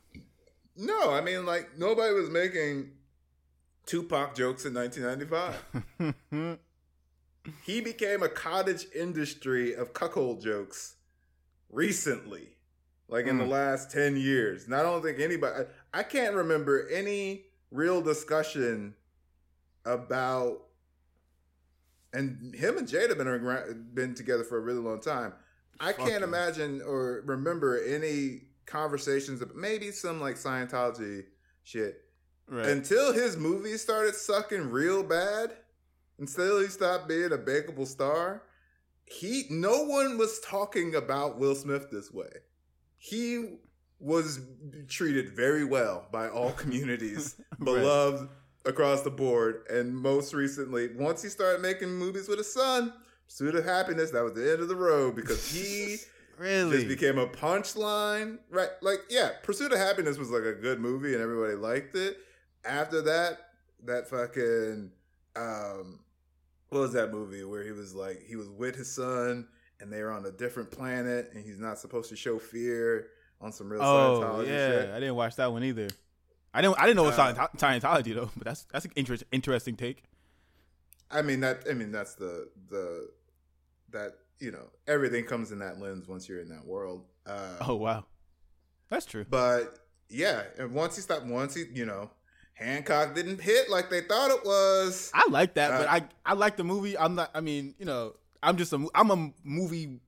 [0.75, 2.91] No, I mean, like, nobody was making
[3.85, 6.59] Tupac jokes in 1995.
[7.63, 10.95] he became a cottage industry of cuckold jokes
[11.71, 12.49] recently,
[13.07, 13.49] like in the Mm.
[13.49, 14.65] last 10 years.
[14.65, 18.93] And I don't think anybody, I, I can't remember any real discussion
[19.85, 20.66] about,
[22.13, 25.33] and him and Jada been, around, been together for a really long time.
[25.79, 31.23] I can't Fucking- imagine or remember any conversations maybe some like Scientology
[31.63, 32.01] shit
[32.47, 32.65] right.
[32.67, 35.51] until his movies started sucking real bad,
[36.19, 38.43] until he stopped being a bankable star,
[39.05, 42.29] he no one was talking about Will Smith this way.
[42.97, 43.57] He
[43.99, 44.39] was
[44.87, 48.29] treated very well by all communities, beloved
[48.67, 52.93] across the board, and most recently, once he started making movies with his son,
[53.25, 55.97] Pursuit of Happiness, that was the end of the road because he
[56.37, 56.77] really.
[56.77, 58.37] just became a punchline.
[58.49, 58.69] Right.
[58.81, 62.17] Like, yeah, Pursuit of Happiness was like a good movie and everybody liked it.
[62.63, 63.39] After that,
[63.85, 64.91] that fucking
[65.35, 65.99] um
[66.69, 69.47] what was that movie where he was like he was with his son
[69.79, 73.07] and they were on a different planet and he's not supposed to show fear
[73.39, 74.89] on some real oh Scientology yeah, shit.
[74.89, 75.87] I didn't watch that one either.
[76.53, 76.79] I didn't.
[76.79, 78.31] I didn't know it was Uh, Scientology though.
[78.35, 80.03] But that's that's an interest, interesting take.
[81.09, 83.09] I mean that I mean that's the the
[83.91, 87.05] that you know, everything comes in that lens once you're in that world.
[87.25, 88.05] Uh Oh wow,
[88.89, 89.25] that's true.
[89.29, 89.79] But
[90.09, 92.09] yeah, and once he stopped, once he, you know,
[92.53, 95.11] Hancock didn't hit like they thought it was.
[95.13, 96.97] I like that, but Uh, I I like the movie.
[96.97, 97.31] I'm not.
[97.33, 99.99] I mean, you know, I'm just a I'm a movie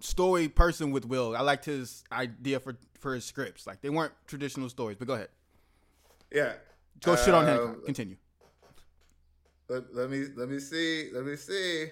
[0.00, 1.36] story person with Will.
[1.36, 3.66] I liked his idea for for his scripts.
[3.66, 4.96] Like they weren't traditional stories.
[4.98, 5.28] But go ahead,
[6.34, 6.52] Yeah,
[7.02, 7.84] go shit on Um, Hancock.
[7.86, 8.16] Continue.
[9.68, 11.08] Let, let me let me see.
[11.12, 11.86] Let me see.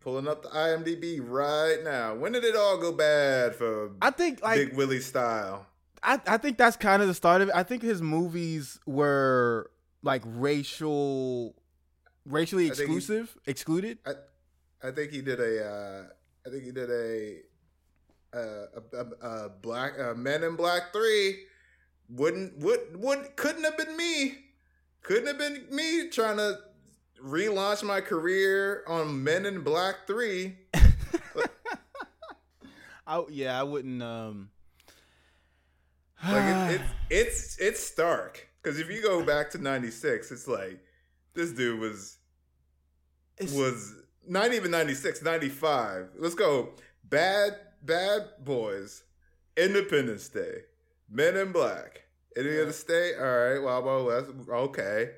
[0.00, 2.14] Pulling up the IMDb right now.
[2.14, 5.66] When did it all go bad for I think like Big Willie style?
[6.02, 7.54] I, I think that's kind of the start of it.
[7.54, 9.70] I think his movies were
[10.02, 11.54] like racial,
[12.24, 13.98] racially I he- exclusive, excluded.
[14.06, 14.12] I
[14.88, 15.64] I think he did a.
[15.66, 16.04] Uh,
[16.46, 17.38] I think he did a.
[18.34, 21.44] Uh, a, a, a black uh, Men in Black three.
[22.08, 24.38] Wouldn't would would couldn't have been me.
[25.02, 26.58] Couldn't have been me trying to
[27.24, 30.56] relaunch my career on Men in Black three.
[33.06, 34.02] I, yeah, I wouldn't.
[34.02, 34.50] Um,
[36.28, 40.80] Like it, it's it's it's stark because if you go back to '96, it's like
[41.34, 42.16] this dude was
[43.38, 43.94] It's- was
[44.28, 46.08] not even 96, 95.
[46.18, 46.70] Let's go.
[47.04, 49.04] Bad Bad Boys,
[49.56, 50.62] Independence Day,
[51.10, 52.02] Men in Black,
[52.36, 53.14] Enemy of the State.
[53.18, 54.30] All right, Wild Wild West.
[54.48, 55.10] Okay,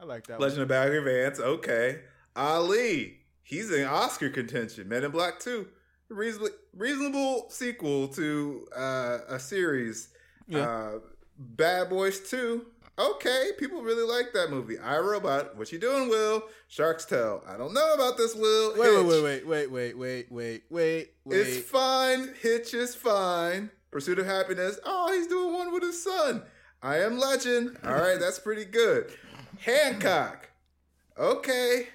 [0.00, 0.40] I like that.
[0.40, 1.40] Legend of Bagger Vance.
[1.40, 2.00] Okay,
[2.36, 3.18] Ali.
[3.42, 4.88] He's in Oscar contention.
[4.88, 5.68] Men in Black Two.
[6.08, 10.08] Reasonably reasonable sequel to uh, a series.
[10.46, 10.60] Yeah.
[10.60, 10.98] Uh,
[11.38, 12.66] Bad Boys Two.
[12.96, 14.78] Okay, people really like that movie.
[14.78, 15.56] I Robot.
[15.56, 16.44] What you doing, Will?
[16.68, 17.42] Shark's Tale.
[17.48, 18.78] I don't know about this, Will.
[18.78, 19.06] Wait, Hitch.
[19.06, 21.36] wait, wait, wait, wait, wait, wait, wait, wait.
[21.36, 22.32] It's fine.
[22.40, 23.70] Hitch is fine.
[23.94, 24.76] Pursuit of Happiness.
[24.84, 26.42] Oh, he's doing one with his son.
[26.82, 27.78] I Am Legend.
[27.84, 29.12] All right, that's pretty good.
[29.60, 30.50] Hancock.
[31.16, 31.86] Okay.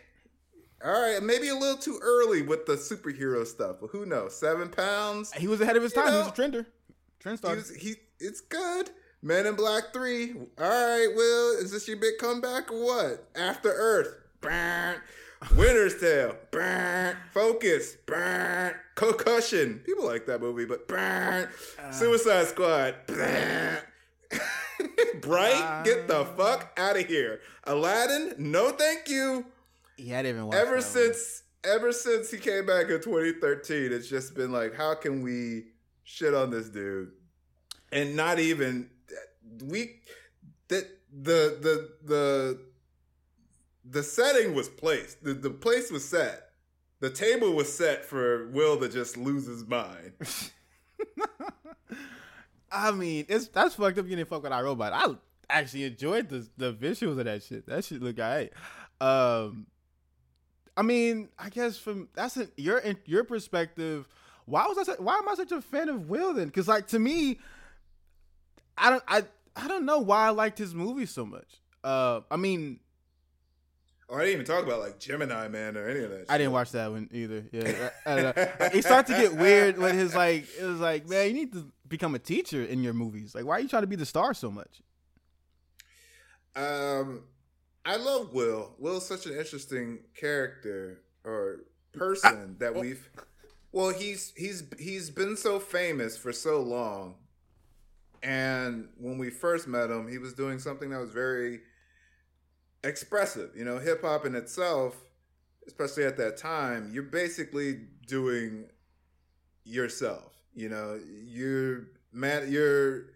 [0.81, 4.33] All right, maybe a little too early with the superhero stuff, but who knows?
[4.33, 5.33] Seven pounds.
[5.33, 6.13] He was ahead of his You time.
[6.13, 6.65] he was a trender.
[7.19, 7.55] Trend He starter.
[7.57, 7.95] was, he.
[8.21, 8.91] It's good.
[9.21, 10.35] Men in Black Three.
[10.57, 11.57] All right, Will.
[11.61, 13.27] Is this your big comeback or what?
[13.35, 14.15] After Earth.
[14.39, 14.95] Burn.
[15.55, 16.35] Winter's Tale.
[16.51, 17.15] Burn.
[17.33, 17.95] Focus.
[18.05, 18.73] Burn.
[18.95, 19.81] Concussion.
[19.85, 21.47] People like that movie, but burn.
[21.81, 21.91] Uh.
[21.91, 22.95] Suicide Squad.
[23.07, 23.77] Burn.
[25.21, 26.25] Bright, get the uh.
[26.25, 27.41] fuck out of here.
[27.65, 29.45] Aladdin, no thank you.
[29.97, 30.81] yeah, I didn't even watch Ever that one.
[30.81, 35.65] since ever since he came back in 2013, it's just been like, how can we
[36.03, 37.11] shit on this dude?
[37.91, 38.89] And not even
[39.65, 39.99] we
[40.69, 42.61] that the the the
[43.89, 45.23] the setting was placed.
[45.23, 46.49] The the place was set.
[46.99, 50.13] The table was set for Will to just lose his mind.
[52.71, 54.07] I mean, it's that's fucked up.
[54.07, 54.93] You didn't fuck with our robot.
[54.93, 55.15] I
[55.49, 57.65] actually enjoyed the the visuals of that shit.
[57.67, 58.51] That shit look alright.
[59.01, 59.67] Um,
[60.75, 64.07] I mean, I guess from that's a, your your perspective.
[64.45, 64.93] Why was I?
[64.93, 66.47] Why am I such a fan of Will then?
[66.47, 67.39] Because like to me,
[68.77, 69.23] I don't I
[69.55, 71.61] I don't know why I liked his movie so much.
[71.83, 72.79] Uh, I mean,
[74.09, 76.25] Oh, I didn't even talk about like Gemini Man or any of that.
[76.29, 77.45] I didn't watch that one either.
[77.51, 78.47] Yeah, I, I don't know.
[78.59, 81.53] Like, it started to get weird when his like it was like, man, you need
[81.53, 83.35] to become a teacher in your movies.
[83.35, 84.81] Like, why are you trying to be the star so much?
[86.55, 87.21] Um,
[87.85, 88.73] I love Will.
[88.79, 91.61] Will's such an interesting character or
[91.93, 93.07] person that we've.
[93.71, 97.13] Well, he's he's he's been so famous for so long,
[98.23, 101.59] and when we first met him, he was doing something that was very
[102.83, 103.51] expressive.
[103.55, 104.95] You know, hip hop in itself,
[105.67, 108.65] especially at that time, you're basically doing
[109.63, 110.33] yourself.
[110.55, 113.07] You know, you're mad, you're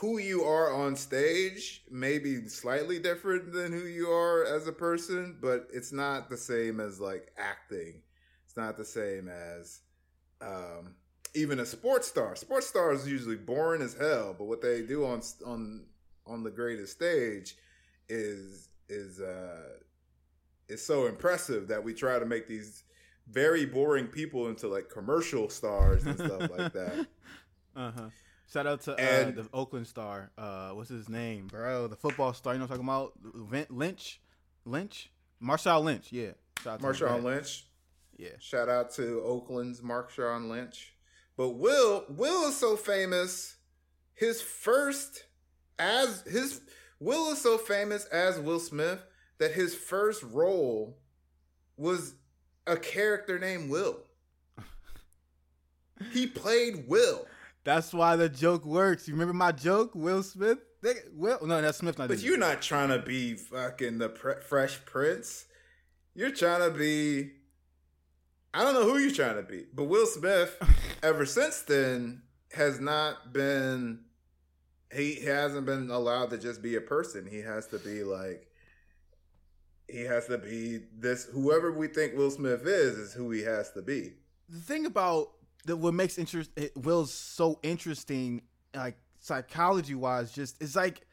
[0.00, 4.72] who you are on stage may be slightly different than who you are as a
[4.72, 8.02] person, but it's not the same as like acting.
[8.46, 9.80] It's not the same as
[10.40, 10.94] um,
[11.34, 12.36] even a sports star.
[12.36, 15.86] Sports stars usually boring as hell, but what they do on on
[16.26, 17.56] on the greatest stage
[18.08, 19.78] is is uh,
[20.68, 22.84] is so impressive that we try to make these
[23.30, 27.06] very boring people into like commercial stars and stuff like that.
[27.76, 28.08] Uh huh.
[28.52, 30.32] Shout out to uh, the Oakland star.
[30.36, 31.86] Uh, what's his name, bro?
[31.86, 32.54] The football star.
[32.54, 33.70] You know what I'm talking about?
[33.70, 34.20] Lynch,
[34.64, 36.10] Lynch, Marshawn Lynch.
[36.10, 36.30] Yeah.
[36.64, 36.86] Shout out to.
[36.86, 37.66] Marshawn Lynch.
[38.16, 38.30] Yeah.
[38.40, 40.94] Shout out to Oakland's Marshawn Lynch.
[41.36, 43.56] But Will, Will is so famous.
[44.14, 45.26] His first
[45.78, 46.60] as his
[47.00, 49.00] Will is so famous as Will Smith
[49.38, 50.98] that his first role
[51.76, 52.14] was
[52.66, 53.98] a character named Will.
[56.12, 57.26] he played Will.
[57.64, 59.06] That's why the joke works.
[59.06, 60.58] You remember my joke, Will Smith?
[60.82, 61.98] They- Will, no, that's Smith.
[61.98, 65.44] Not But you're not trying to be fucking the pre- Fresh Prince.
[66.14, 67.32] You're trying to be.
[68.54, 70.56] I don't know who you're trying to be, but Will Smith,
[71.02, 74.00] ever since then, has not been.
[74.94, 77.26] He hasn't been allowed to just be a person.
[77.26, 78.46] He has to be like.
[79.90, 81.24] He has to be this.
[81.32, 84.14] Whoever we think Will Smith is, is who he has to be.
[84.48, 85.30] the thing about
[85.64, 88.42] the what makes interest Will's so interesting,
[88.74, 91.06] like psychology wise, just is like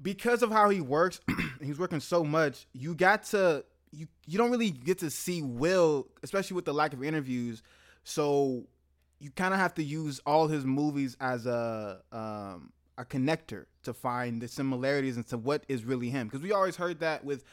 [0.00, 1.20] because of how he works,
[1.62, 2.66] he's working so much.
[2.72, 6.92] You got to you you don't really get to see Will, especially with the lack
[6.92, 7.62] of interviews.
[8.04, 8.64] So
[9.20, 13.94] you kind of have to use all his movies as a um, a connector to
[13.94, 16.26] find the similarities into what is really him.
[16.26, 17.44] Because we always heard that with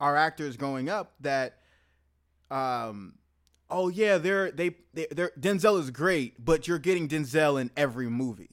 [0.00, 1.58] our actors growing up that
[2.50, 3.14] um
[3.70, 8.08] oh yeah they're they, they they're denzel is great but you're getting denzel in every
[8.08, 8.50] movie.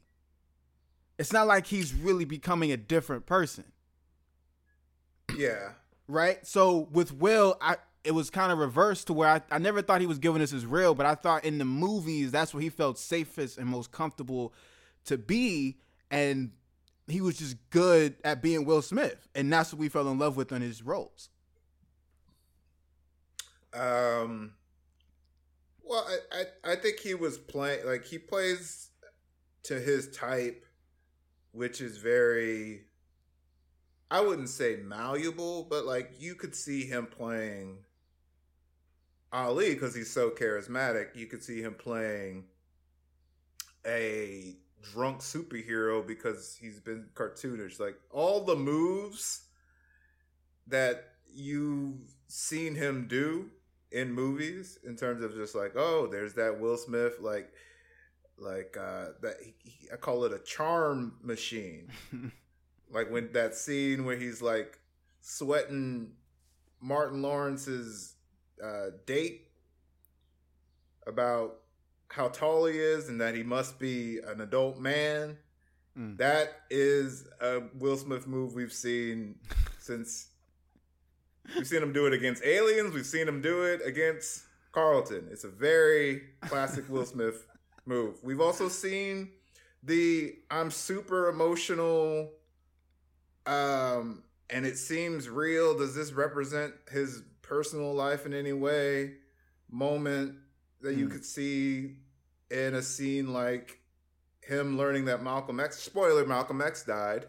[1.18, 3.66] It's not like he's really becoming a different person.
[5.38, 5.74] Yeah,
[6.08, 6.46] right?
[6.46, 10.02] So with will i it was kind of reversed to where I, I never thought
[10.02, 12.70] he was giving us his real but i thought in the movies that's where he
[12.70, 14.54] felt safest and most comfortable
[15.06, 15.78] to be
[16.10, 16.52] and
[17.08, 20.38] he was just good at being will smith and that's what we fell in love
[20.38, 21.30] with on his roles
[23.74, 24.54] Um.
[25.84, 28.90] Well, I, I I think he was playing like he plays
[29.64, 30.66] to his type,
[31.52, 32.84] which is very.
[34.10, 37.78] I wouldn't say malleable, but like you could see him playing
[39.34, 41.16] Ali because he's so charismatic.
[41.16, 42.46] You could see him playing
[43.86, 44.56] a
[44.94, 47.80] drunk superhero because he's been cartoonish.
[47.80, 49.44] Like all the moves
[50.68, 53.50] that you've seen him do
[53.92, 57.52] in movies in terms of just like, oh, there's that Will Smith like
[58.38, 61.90] like uh that he, he- I call it a charm machine.
[62.92, 64.80] like when that scene where he's like
[65.22, 66.14] sweating
[66.80, 68.16] Martin Lawrence's
[68.64, 69.48] uh, date
[71.08, 71.62] about
[72.10, 75.38] how tall he is and that he must be an adult man.
[75.98, 76.18] Mm.
[76.18, 79.36] That is a Will Smith move we've seen
[79.80, 80.28] since
[81.56, 82.94] we've seen him do it against aliens.
[82.94, 85.28] We've seen him do it against Carlton.
[85.32, 87.46] It's a very classic Will Smith
[87.86, 88.24] move.
[88.24, 89.32] We've also seen
[89.84, 92.32] the I'm super emotional
[93.46, 95.78] um and it seems real.
[95.78, 97.24] Does this represent his
[97.56, 99.12] personal life in any way?
[99.70, 100.36] Moment
[100.82, 101.12] that you Hmm.
[101.12, 101.98] could see
[102.50, 103.80] in a scene like
[104.42, 107.28] him learning that Malcolm X spoiler Malcolm X died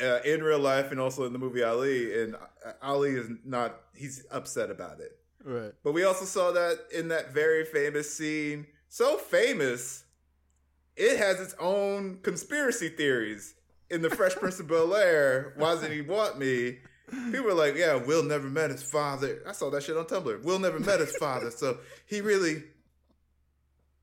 [0.00, 2.36] uh, in real life and also in the movie Ali and
[2.80, 5.18] Ali is not he's upset about it.
[5.44, 5.72] Right.
[5.82, 8.66] But we also saw that in that very famous scene.
[8.88, 10.04] So famous,
[10.96, 13.54] it has its own conspiracy theories.
[13.90, 16.78] In the Fresh Prince of Bel Air, why doesn't he want me?
[17.10, 20.42] People were like, "Yeah, Will never met his father." I saw that shit on Tumblr.
[20.42, 22.64] Will never met his father, so he really,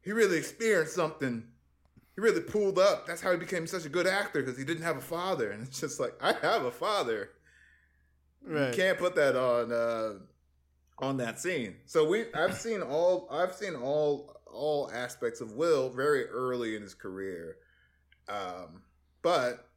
[0.01, 1.43] he really experienced something.
[2.15, 3.07] He really pulled up.
[3.07, 5.51] That's how he became such a good actor because he didn't have a father.
[5.51, 7.29] And it's just like, I have a father.
[8.45, 8.67] Right.
[8.67, 10.13] You can't put that on uh,
[10.99, 11.77] on that scene.
[11.85, 16.81] So we I've seen all I've seen all all aspects of Will very early in
[16.81, 17.57] his career.
[18.27, 18.83] Um,
[19.21, 19.67] but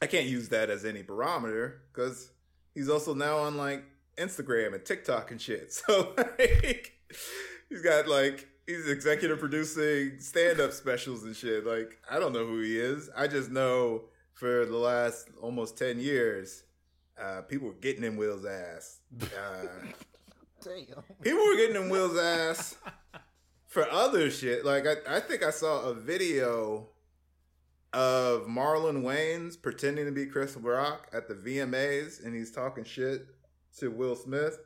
[0.00, 2.30] I can't use that as any barometer because
[2.76, 3.82] he's also now on like
[4.16, 5.72] Instagram and TikTok and shit.
[5.88, 6.92] So like,
[7.68, 11.66] he's got like he's executive producing stand up specials and shit.
[11.66, 13.10] Like I don't know who he is.
[13.16, 14.04] I just know
[14.34, 16.62] for the last almost ten years,
[17.20, 19.00] uh, people were getting in Will's ass.
[19.20, 19.66] Uh,
[21.22, 22.76] people were getting in Will's ass
[23.66, 24.64] for other shit.
[24.64, 26.88] Like I, I think I saw a video
[27.96, 33.26] of Marlon Wayans pretending to be Chris Rock at the VMAs, and he's talking shit
[33.78, 34.58] to Will Smith,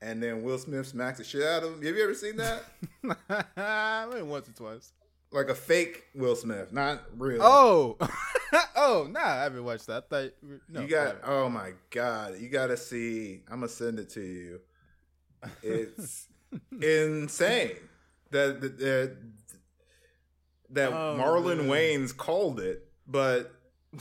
[0.00, 1.82] and then Will Smith smacks the shit out of him.
[1.82, 2.64] Have you ever seen that?
[4.10, 4.92] Maybe once or twice.
[5.32, 7.42] like a fake Will Smith, not real.
[7.42, 7.98] Oh,
[8.74, 10.04] oh, nah, I haven't watched that.
[10.10, 10.32] I thought,
[10.70, 13.42] no, you got oh my god, you got to see.
[13.50, 14.60] I'm gonna send it to you.
[15.62, 16.28] It's
[16.72, 17.76] insane
[18.30, 19.16] that that that,
[20.70, 21.68] that Oh, Marlon man.
[21.68, 23.52] Wayans called it, but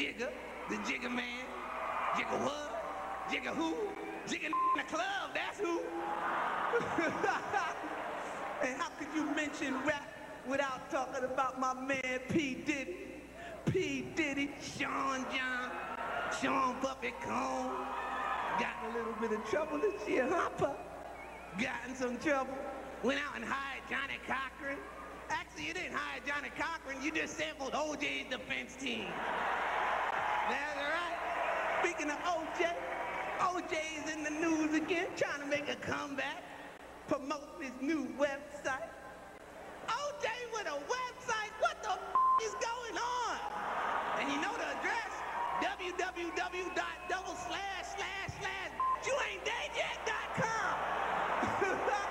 [0.00, 0.30] Jigga,
[0.70, 1.44] the Jigga Man.
[2.14, 3.28] Jigga what?
[3.28, 3.74] Jigga who?
[4.26, 5.80] Jigga in the club, that's who.
[8.62, 10.08] and how could you mention rap
[10.48, 12.54] without talking about my man P.
[12.54, 12.96] Diddy?
[13.66, 14.06] P.
[14.14, 15.70] Diddy, Sean John,
[16.40, 17.86] Sean Puffy Combs.
[18.58, 21.58] Got in a little bit of trouble this year, huh, Pup?
[21.60, 22.56] Got in some trouble.
[23.02, 24.78] Went out and hired Johnnie Cochran.
[25.28, 29.06] Actually, you didn't hire Johnnie Cochran, you just sampled OJ's defense team.
[30.50, 31.16] That's right.
[31.84, 32.74] Speaking of OJ,
[33.40, 33.74] OJ
[34.04, 36.42] is in the news again, trying to make a comeback,
[37.08, 38.90] promote his new website.
[39.88, 41.52] OJ with a website?
[41.60, 41.94] What the
[42.46, 43.38] is going on?
[44.20, 45.12] And you know the address?
[45.62, 48.72] www.double slash slash slash
[49.06, 50.78] you ain't dead yet.com.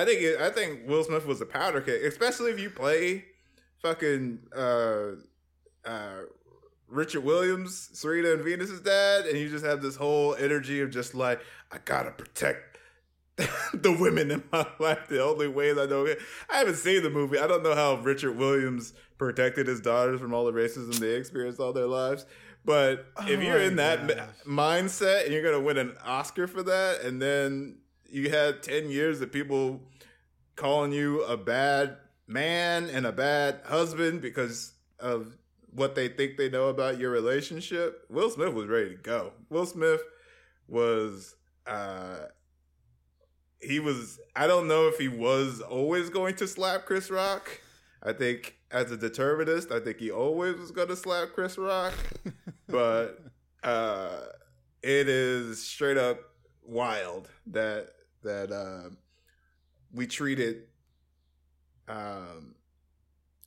[0.00, 3.24] I think it, I think Will Smith was a powder keg, especially if you play
[3.82, 5.10] fucking uh,
[5.84, 6.20] uh,
[6.88, 11.14] Richard Williams, Serena and Venus's dad, and you just have this whole energy of just
[11.14, 11.40] like
[11.70, 12.78] I gotta protect
[13.74, 15.08] the women in my life.
[15.08, 16.18] The only way that I know it.
[16.48, 17.38] I haven't seen the movie.
[17.38, 21.60] I don't know how Richard Williams protected his daughters from all the racism they experienced
[21.60, 22.26] all their lives.
[22.64, 24.28] But if Oh you're in that gosh.
[24.46, 27.76] mindset and you're gonna win an Oscar for that, and then
[28.10, 29.80] you had ten years of people
[30.56, 31.96] calling you a bad
[32.26, 35.36] man and a bad husband because of
[35.72, 38.04] what they think they know about your relationship.
[38.08, 39.32] Will Smith was ready to go.
[39.48, 40.02] Will Smith
[40.68, 41.34] was
[41.66, 42.26] uh
[43.60, 47.60] he was I don't know if he was always going to slap Chris Rock.
[48.02, 51.94] I think as a determinist, I think he always was going to slap Chris Rock.
[52.68, 53.20] but
[53.62, 54.20] uh
[54.82, 56.18] it is straight up
[56.64, 57.90] wild that
[58.22, 58.90] that uh,
[59.92, 60.64] we treated
[61.88, 62.54] um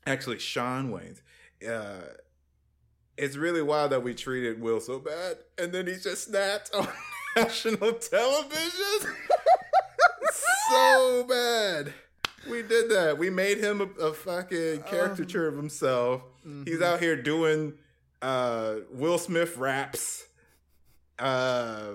[0.05, 1.21] actually Shawn Wayans
[1.67, 2.01] uh
[3.17, 6.87] it's really wild that we treated Will so bad and then he just snapped on
[7.35, 9.15] national television.
[10.69, 11.93] So bad.
[12.49, 13.17] We did that.
[13.17, 16.23] We made him a, a fucking caricature of himself.
[16.65, 17.73] He's out here doing
[18.21, 20.25] uh Will Smith raps
[21.19, 21.91] uh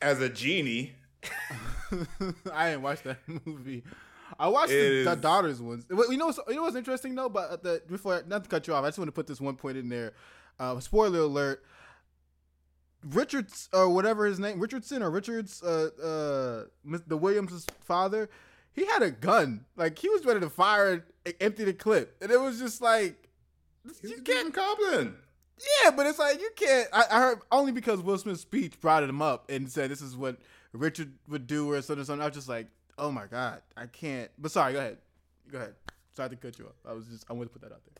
[0.00, 0.94] as a genie
[2.52, 3.84] I didn't watch that movie.
[4.38, 5.86] I watched the, the daughters ones.
[5.88, 7.28] You know, you know what's interesting though.
[7.28, 9.40] But uh, the, before, not to cut you off, I just want to put this
[9.40, 10.12] one point in there.
[10.58, 11.64] Uh, spoiler alert:
[13.04, 18.28] Richards or whatever his name, Richardson or Richards, uh, uh, the Williams' father,
[18.72, 19.64] he had a gun.
[19.76, 23.28] Like he was ready to fire and empty the clip, and it was just like
[24.00, 24.52] he's you can't.
[24.52, 25.16] Compton
[25.58, 26.88] Yeah, but it's like you can't.
[26.92, 30.16] I, I heard only because Will Smith's speech brought him up and said this is
[30.16, 30.38] what
[30.72, 32.04] Richard would do or something.
[32.04, 32.22] something.
[32.22, 34.30] I was just like, oh my god, I can't.
[34.38, 34.98] But sorry, go ahead,
[35.50, 35.74] go ahead.
[36.14, 36.74] Sorry to cut you off.
[36.88, 37.92] I was just I wanted to put that out there.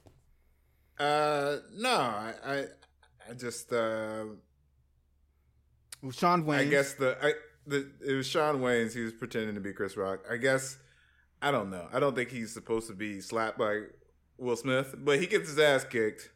[0.99, 2.57] Uh, no, I, I,
[3.29, 4.25] I just, uh,
[6.03, 6.61] Well, Sean Wayne.
[6.61, 7.33] I guess the, I,
[7.67, 8.95] the, it was Shawn Wayans.
[8.95, 10.21] He was pretending to be Chris Rock.
[10.31, 10.79] I guess,
[11.43, 11.87] I don't know.
[11.93, 13.83] I don't think he's supposed to be slapped by
[14.39, 16.31] Will Smith, but he gets his ass kicked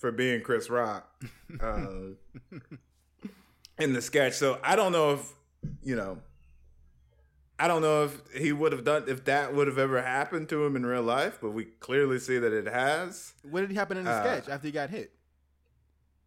[0.00, 1.08] for being Chris Rock
[1.60, 1.86] uh,
[3.78, 4.32] in the sketch.
[4.32, 5.32] So I don't know if,
[5.82, 6.18] you know,
[7.58, 10.64] I don't know if he would have done if that would have ever happened to
[10.64, 13.34] him in real life, but we clearly see that it has.
[13.48, 15.12] What did happen in the Uh, sketch after he got hit?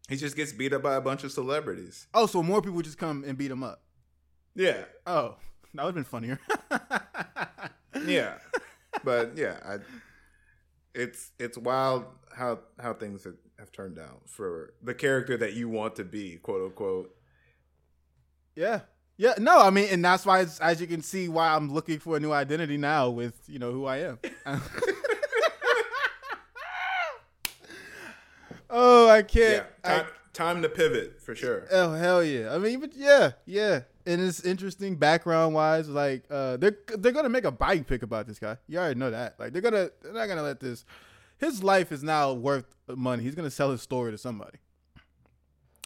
[0.08, 2.06] He just gets beat up by a bunch of celebrities.
[2.14, 3.82] Oh, so more people just come and beat him up.
[4.54, 5.34] Yeah, Oh,
[5.74, 6.38] that would have been funnier.
[8.06, 8.34] yeah,
[9.02, 9.78] but yeah, I,
[10.94, 12.04] it's it's wild
[12.36, 16.36] how how things have, have turned out for the character that you want to be,
[16.36, 17.14] quote unquote.
[18.54, 18.80] Yeah.
[19.16, 22.00] Yeah, no, I mean, and that's why, it's, as you can see, why I'm looking
[22.00, 24.18] for a new identity now with, you know, who I am.
[28.70, 29.66] oh, I can't.
[29.84, 31.68] I- time, time to pivot for sure.
[31.70, 32.52] oh, hell yeah.
[32.52, 33.82] I mean, but yeah, yeah.
[34.06, 35.88] And it's interesting background wise.
[35.88, 38.58] Like, uh, they're they're gonna make a biopic about this guy.
[38.68, 39.38] You already know that.
[39.38, 40.84] Like, they're gonna they're not gonna let this.
[41.38, 43.22] His life is now worth money.
[43.22, 44.58] He's gonna sell his story to somebody.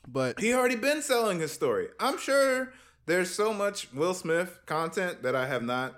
[0.06, 1.88] But He already been selling his story.
[2.00, 2.72] I'm sure
[3.06, 5.94] there's so much Will Smith content that I have not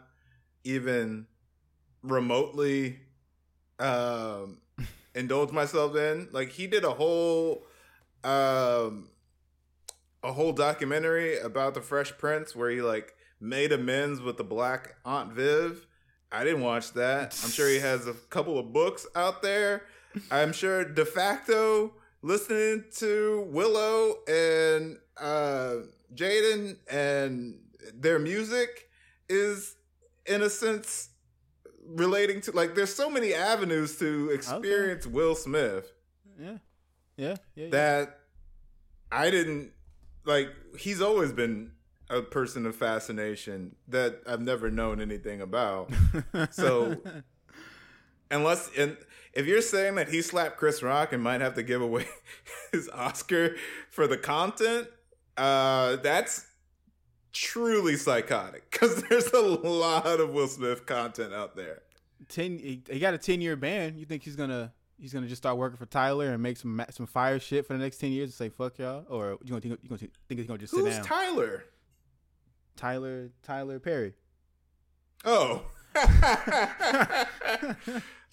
[0.64, 1.26] even
[2.02, 3.00] remotely
[3.78, 4.58] um
[5.14, 6.28] indulged myself in.
[6.32, 7.66] Like he did a whole
[8.24, 9.08] um
[10.22, 14.96] a whole documentary about the Fresh Prince where he like made amends with the black
[15.04, 15.86] Aunt Viv.
[16.32, 17.38] I didn't watch that.
[17.42, 19.82] I'm sure he has a couple of books out there.
[20.30, 21.92] I'm sure de facto
[22.22, 25.76] listening to Willow and uh
[26.14, 27.58] Jaden and
[27.94, 28.88] their music
[29.28, 29.76] is
[30.26, 31.10] in a sense
[31.86, 35.92] relating to like there's so many avenues to experience Will Smith
[36.38, 36.58] yeah,
[37.16, 37.36] yeah, yeah.
[37.54, 37.68] yeah.
[37.70, 38.18] that
[39.10, 39.72] I didn't
[40.30, 41.72] like he's always been
[42.08, 45.90] a person of fascination that I've never known anything about.
[46.50, 46.96] So
[48.30, 48.96] unless and
[49.32, 52.06] if you're saying that he slapped Chris Rock and might have to give away
[52.72, 53.56] his Oscar
[53.90, 54.88] for the content,
[55.36, 56.46] uh, that's
[57.32, 61.82] truly psychotic because there's a lot of Will Smith content out there.
[62.28, 62.58] ten.
[62.58, 63.98] He, he got a ten year ban.
[63.98, 67.06] You think he's gonna he's gonna just start working for Tyler and make some some
[67.06, 69.78] fire shit for the next ten years and say fuck y'all, or you gonna think
[69.82, 71.04] you gonna think he's gonna just sit Who's down?
[71.04, 71.64] Tyler?
[72.76, 74.14] Tyler Tyler Perry.
[75.24, 75.62] Oh.
[75.94, 76.06] it's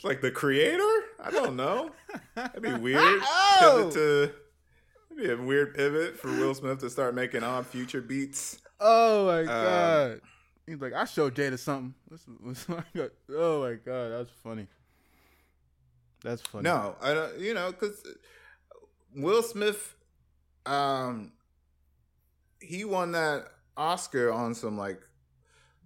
[0.03, 0.83] like the creator?
[1.21, 1.91] I don't know.
[2.35, 3.21] That'd be weird.
[3.59, 3.89] Oh!
[3.91, 4.33] Pivot to
[5.15, 8.59] be a weird pivot for Will Smith to start making odd future beats.
[8.79, 10.21] Oh my um, god.
[10.67, 11.95] He's like, I showed Jada something.
[12.09, 14.67] Listen, listen, I got- oh my god, that's funny.
[16.23, 16.63] That's funny.
[16.63, 17.39] No, I don't.
[17.39, 18.03] You know, because
[19.15, 19.95] Will Smith,
[20.65, 21.31] um,
[22.59, 23.45] he won that
[23.75, 25.01] Oscar on some like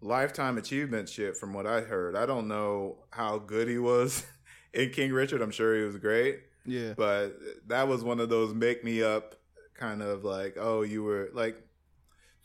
[0.02, 1.38] lifetime achievement shit.
[1.38, 4.26] From what I heard, I don't know how good he was
[4.74, 5.42] in King Richard.
[5.42, 6.94] I'm sure he was great, Yeah.
[6.96, 9.36] but that was one of those make me up
[9.76, 11.56] kind of like, oh, you were like,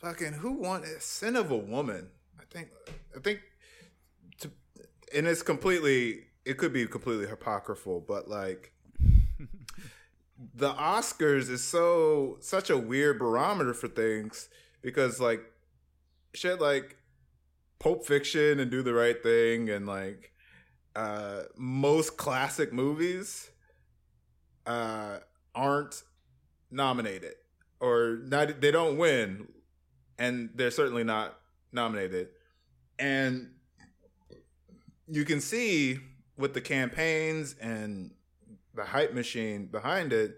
[0.01, 2.09] fucking who won Scent of a Woman?
[2.39, 2.69] I think,
[3.17, 3.41] I think,
[4.41, 4.51] to,
[5.15, 8.73] and it's completely, it could be completely apocryphal, but like,
[10.55, 14.49] the Oscars is so such a weird barometer for things
[14.83, 15.41] because like
[16.35, 16.97] shit like
[17.79, 20.33] Pulp Fiction and Do the Right Thing and like
[20.95, 23.51] uh most classic movies
[24.67, 25.19] uh
[25.55, 26.03] aren't
[26.71, 27.35] nominated
[27.81, 29.49] or not they don't win
[30.19, 31.39] and they're certainly not
[31.73, 32.29] nominated.
[32.99, 33.51] And
[35.09, 35.99] you can see
[36.37, 38.13] with the campaigns and
[38.75, 40.37] the hype machine behind it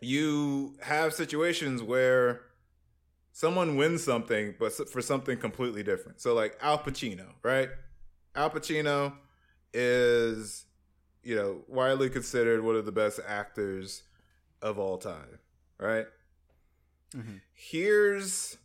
[0.00, 2.42] you have situations where
[3.32, 6.20] someone wins something but for something completely different.
[6.20, 7.68] So like al pacino right?
[8.34, 9.14] Al pacino
[9.72, 10.64] is
[11.22, 14.02] you know widely considered one of the best actors
[14.62, 15.38] of all time
[15.78, 16.06] right?
[17.14, 17.40] Mhm.
[17.54, 18.56] here's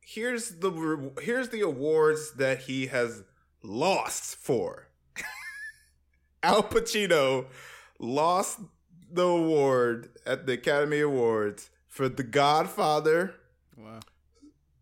[0.00, 3.22] here's the here's the awards that he has
[3.62, 4.83] lost for
[6.44, 7.46] Al Pacino
[7.98, 8.60] lost
[9.10, 13.34] the award at the Academy Awards for The Godfather,
[13.78, 14.00] Wow.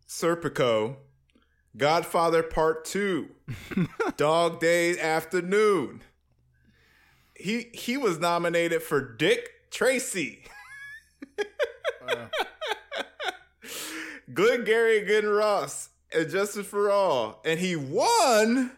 [0.05, 0.97] Serpico,
[1.77, 3.29] Godfather Part 2,
[4.17, 6.01] Dog Day Afternoon.
[7.33, 10.43] He he was nominated for Dick Tracy.
[14.33, 17.41] Glengarry Glen Ross, and Justice for All.
[17.45, 18.71] And he won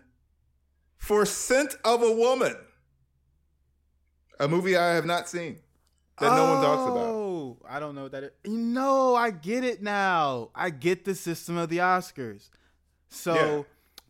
[0.97, 2.55] for Scent of a Woman.
[4.39, 5.57] A movie I have not seen
[6.19, 7.07] that no one talks about.
[7.07, 8.31] Oh, I don't know what that is.
[8.45, 10.49] You know, I get it now.
[10.55, 12.49] I get the system of the Oscars.
[13.09, 13.61] So Yeah.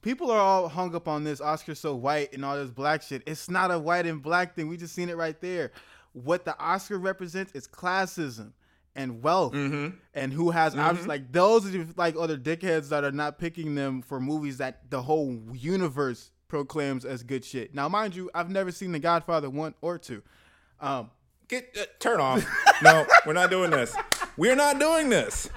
[0.02, 3.24] people are all hung up on this Oscar so white and all this black shit.
[3.26, 4.68] It's not a white and black thing.
[4.68, 5.72] We just seen it right there.
[6.14, 8.54] What the Oscar represents is classism
[8.96, 9.98] and wealth Mm-hmm.
[10.14, 11.08] and who has options.
[11.08, 15.02] Like those are like other dickheads that are not picking them for movies that the
[15.02, 17.76] whole universe proclaims as good shit.
[17.76, 20.24] Now, mind you, I've never seen The Godfather one or two.
[20.80, 21.10] Um,
[21.50, 22.46] Get uh, turn off.
[22.82, 23.94] no, we're not doing this.
[24.38, 25.50] We're not doing this.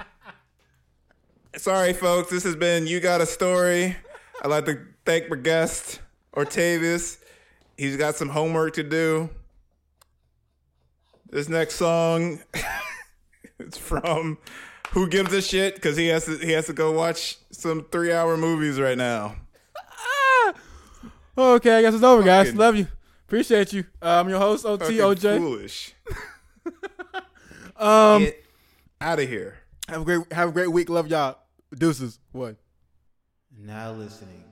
[1.56, 2.30] Sorry, folks.
[2.30, 3.96] This has been You Got a Story.
[4.42, 6.00] I'd like to thank my guest,
[6.34, 7.18] Ortavius.
[7.76, 9.30] He's got some homework to do.
[11.30, 12.40] This next song
[13.60, 14.38] is from
[14.90, 18.12] Who Gives a Shit because he has to he has to go watch some three
[18.12, 19.36] hour movies right now.
[21.38, 22.46] Okay, I guess it's over, guys.
[22.48, 22.88] Fucking- Love you.
[23.26, 23.84] Appreciate you.
[24.02, 25.38] Uh, I'm your host, OT Fucking OJ.
[25.38, 25.94] Foolish.
[27.80, 28.44] Um, Get
[29.00, 29.58] out of here.
[29.88, 30.88] have a great have a great week.
[30.90, 31.38] Love y'all.
[31.72, 32.18] Deuces.
[32.32, 32.56] What?
[33.56, 34.42] Now listening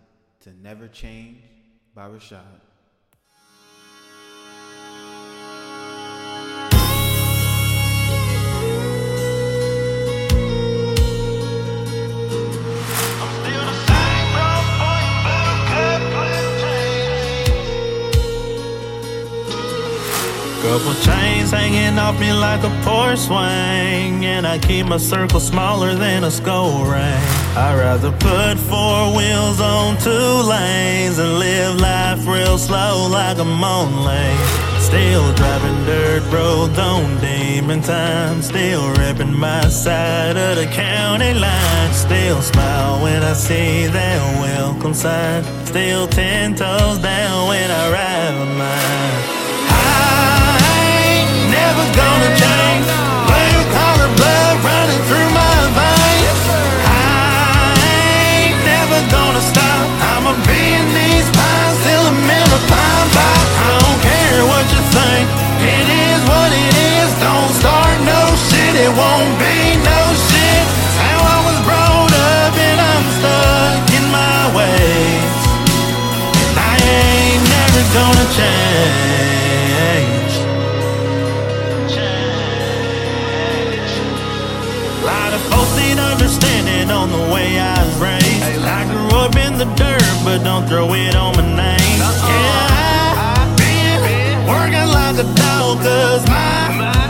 [0.43, 1.39] to Never Change
[1.93, 2.39] by Rashad.
[21.05, 26.25] Chains hanging off me like a porch swing, and I keep my circle smaller than
[26.25, 27.23] a skull ring.
[27.57, 33.63] I'd rather put four wheels on two lanes and live life real slow like I'm
[33.65, 34.67] on lane.
[34.81, 38.41] Still driving dirt roads on demon time.
[38.41, 41.93] Still ripping my side of the county line.
[41.93, 45.43] Still smile when I see that welcome sign.
[45.67, 49.06] Still ten toes down when I ride mine.
[68.97, 70.65] won't be no shit.
[70.97, 75.37] How I was brought up and I'm stuck in my ways.
[76.41, 80.33] And I ain't never gonna change.
[81.93, 83.93] Change.
[85.03, 88.65] A lot of folks ain't understanding on the way I was raised.
[88.65, 92.01] I grew up in the dirt, but don't throw it on my name.
[92.01, 92.29] Uh-uh.
[92.33, 94.01] Yeah, I've been
[94.49, 97.06] working like a dog, cause my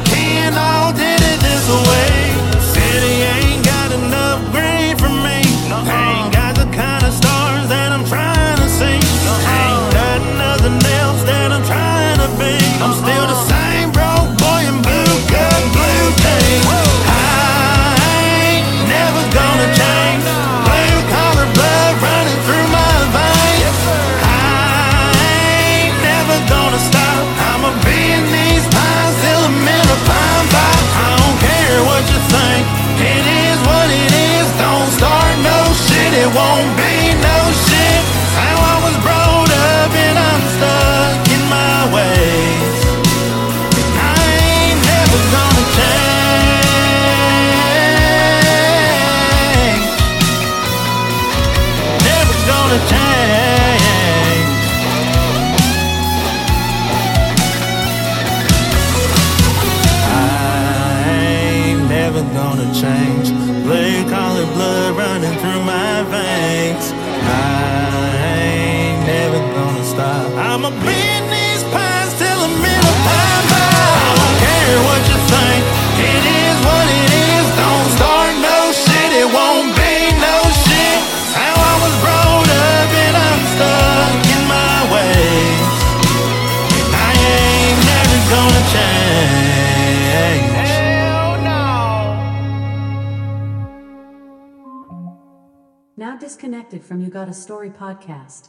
[97.78, 98.45] Podcast.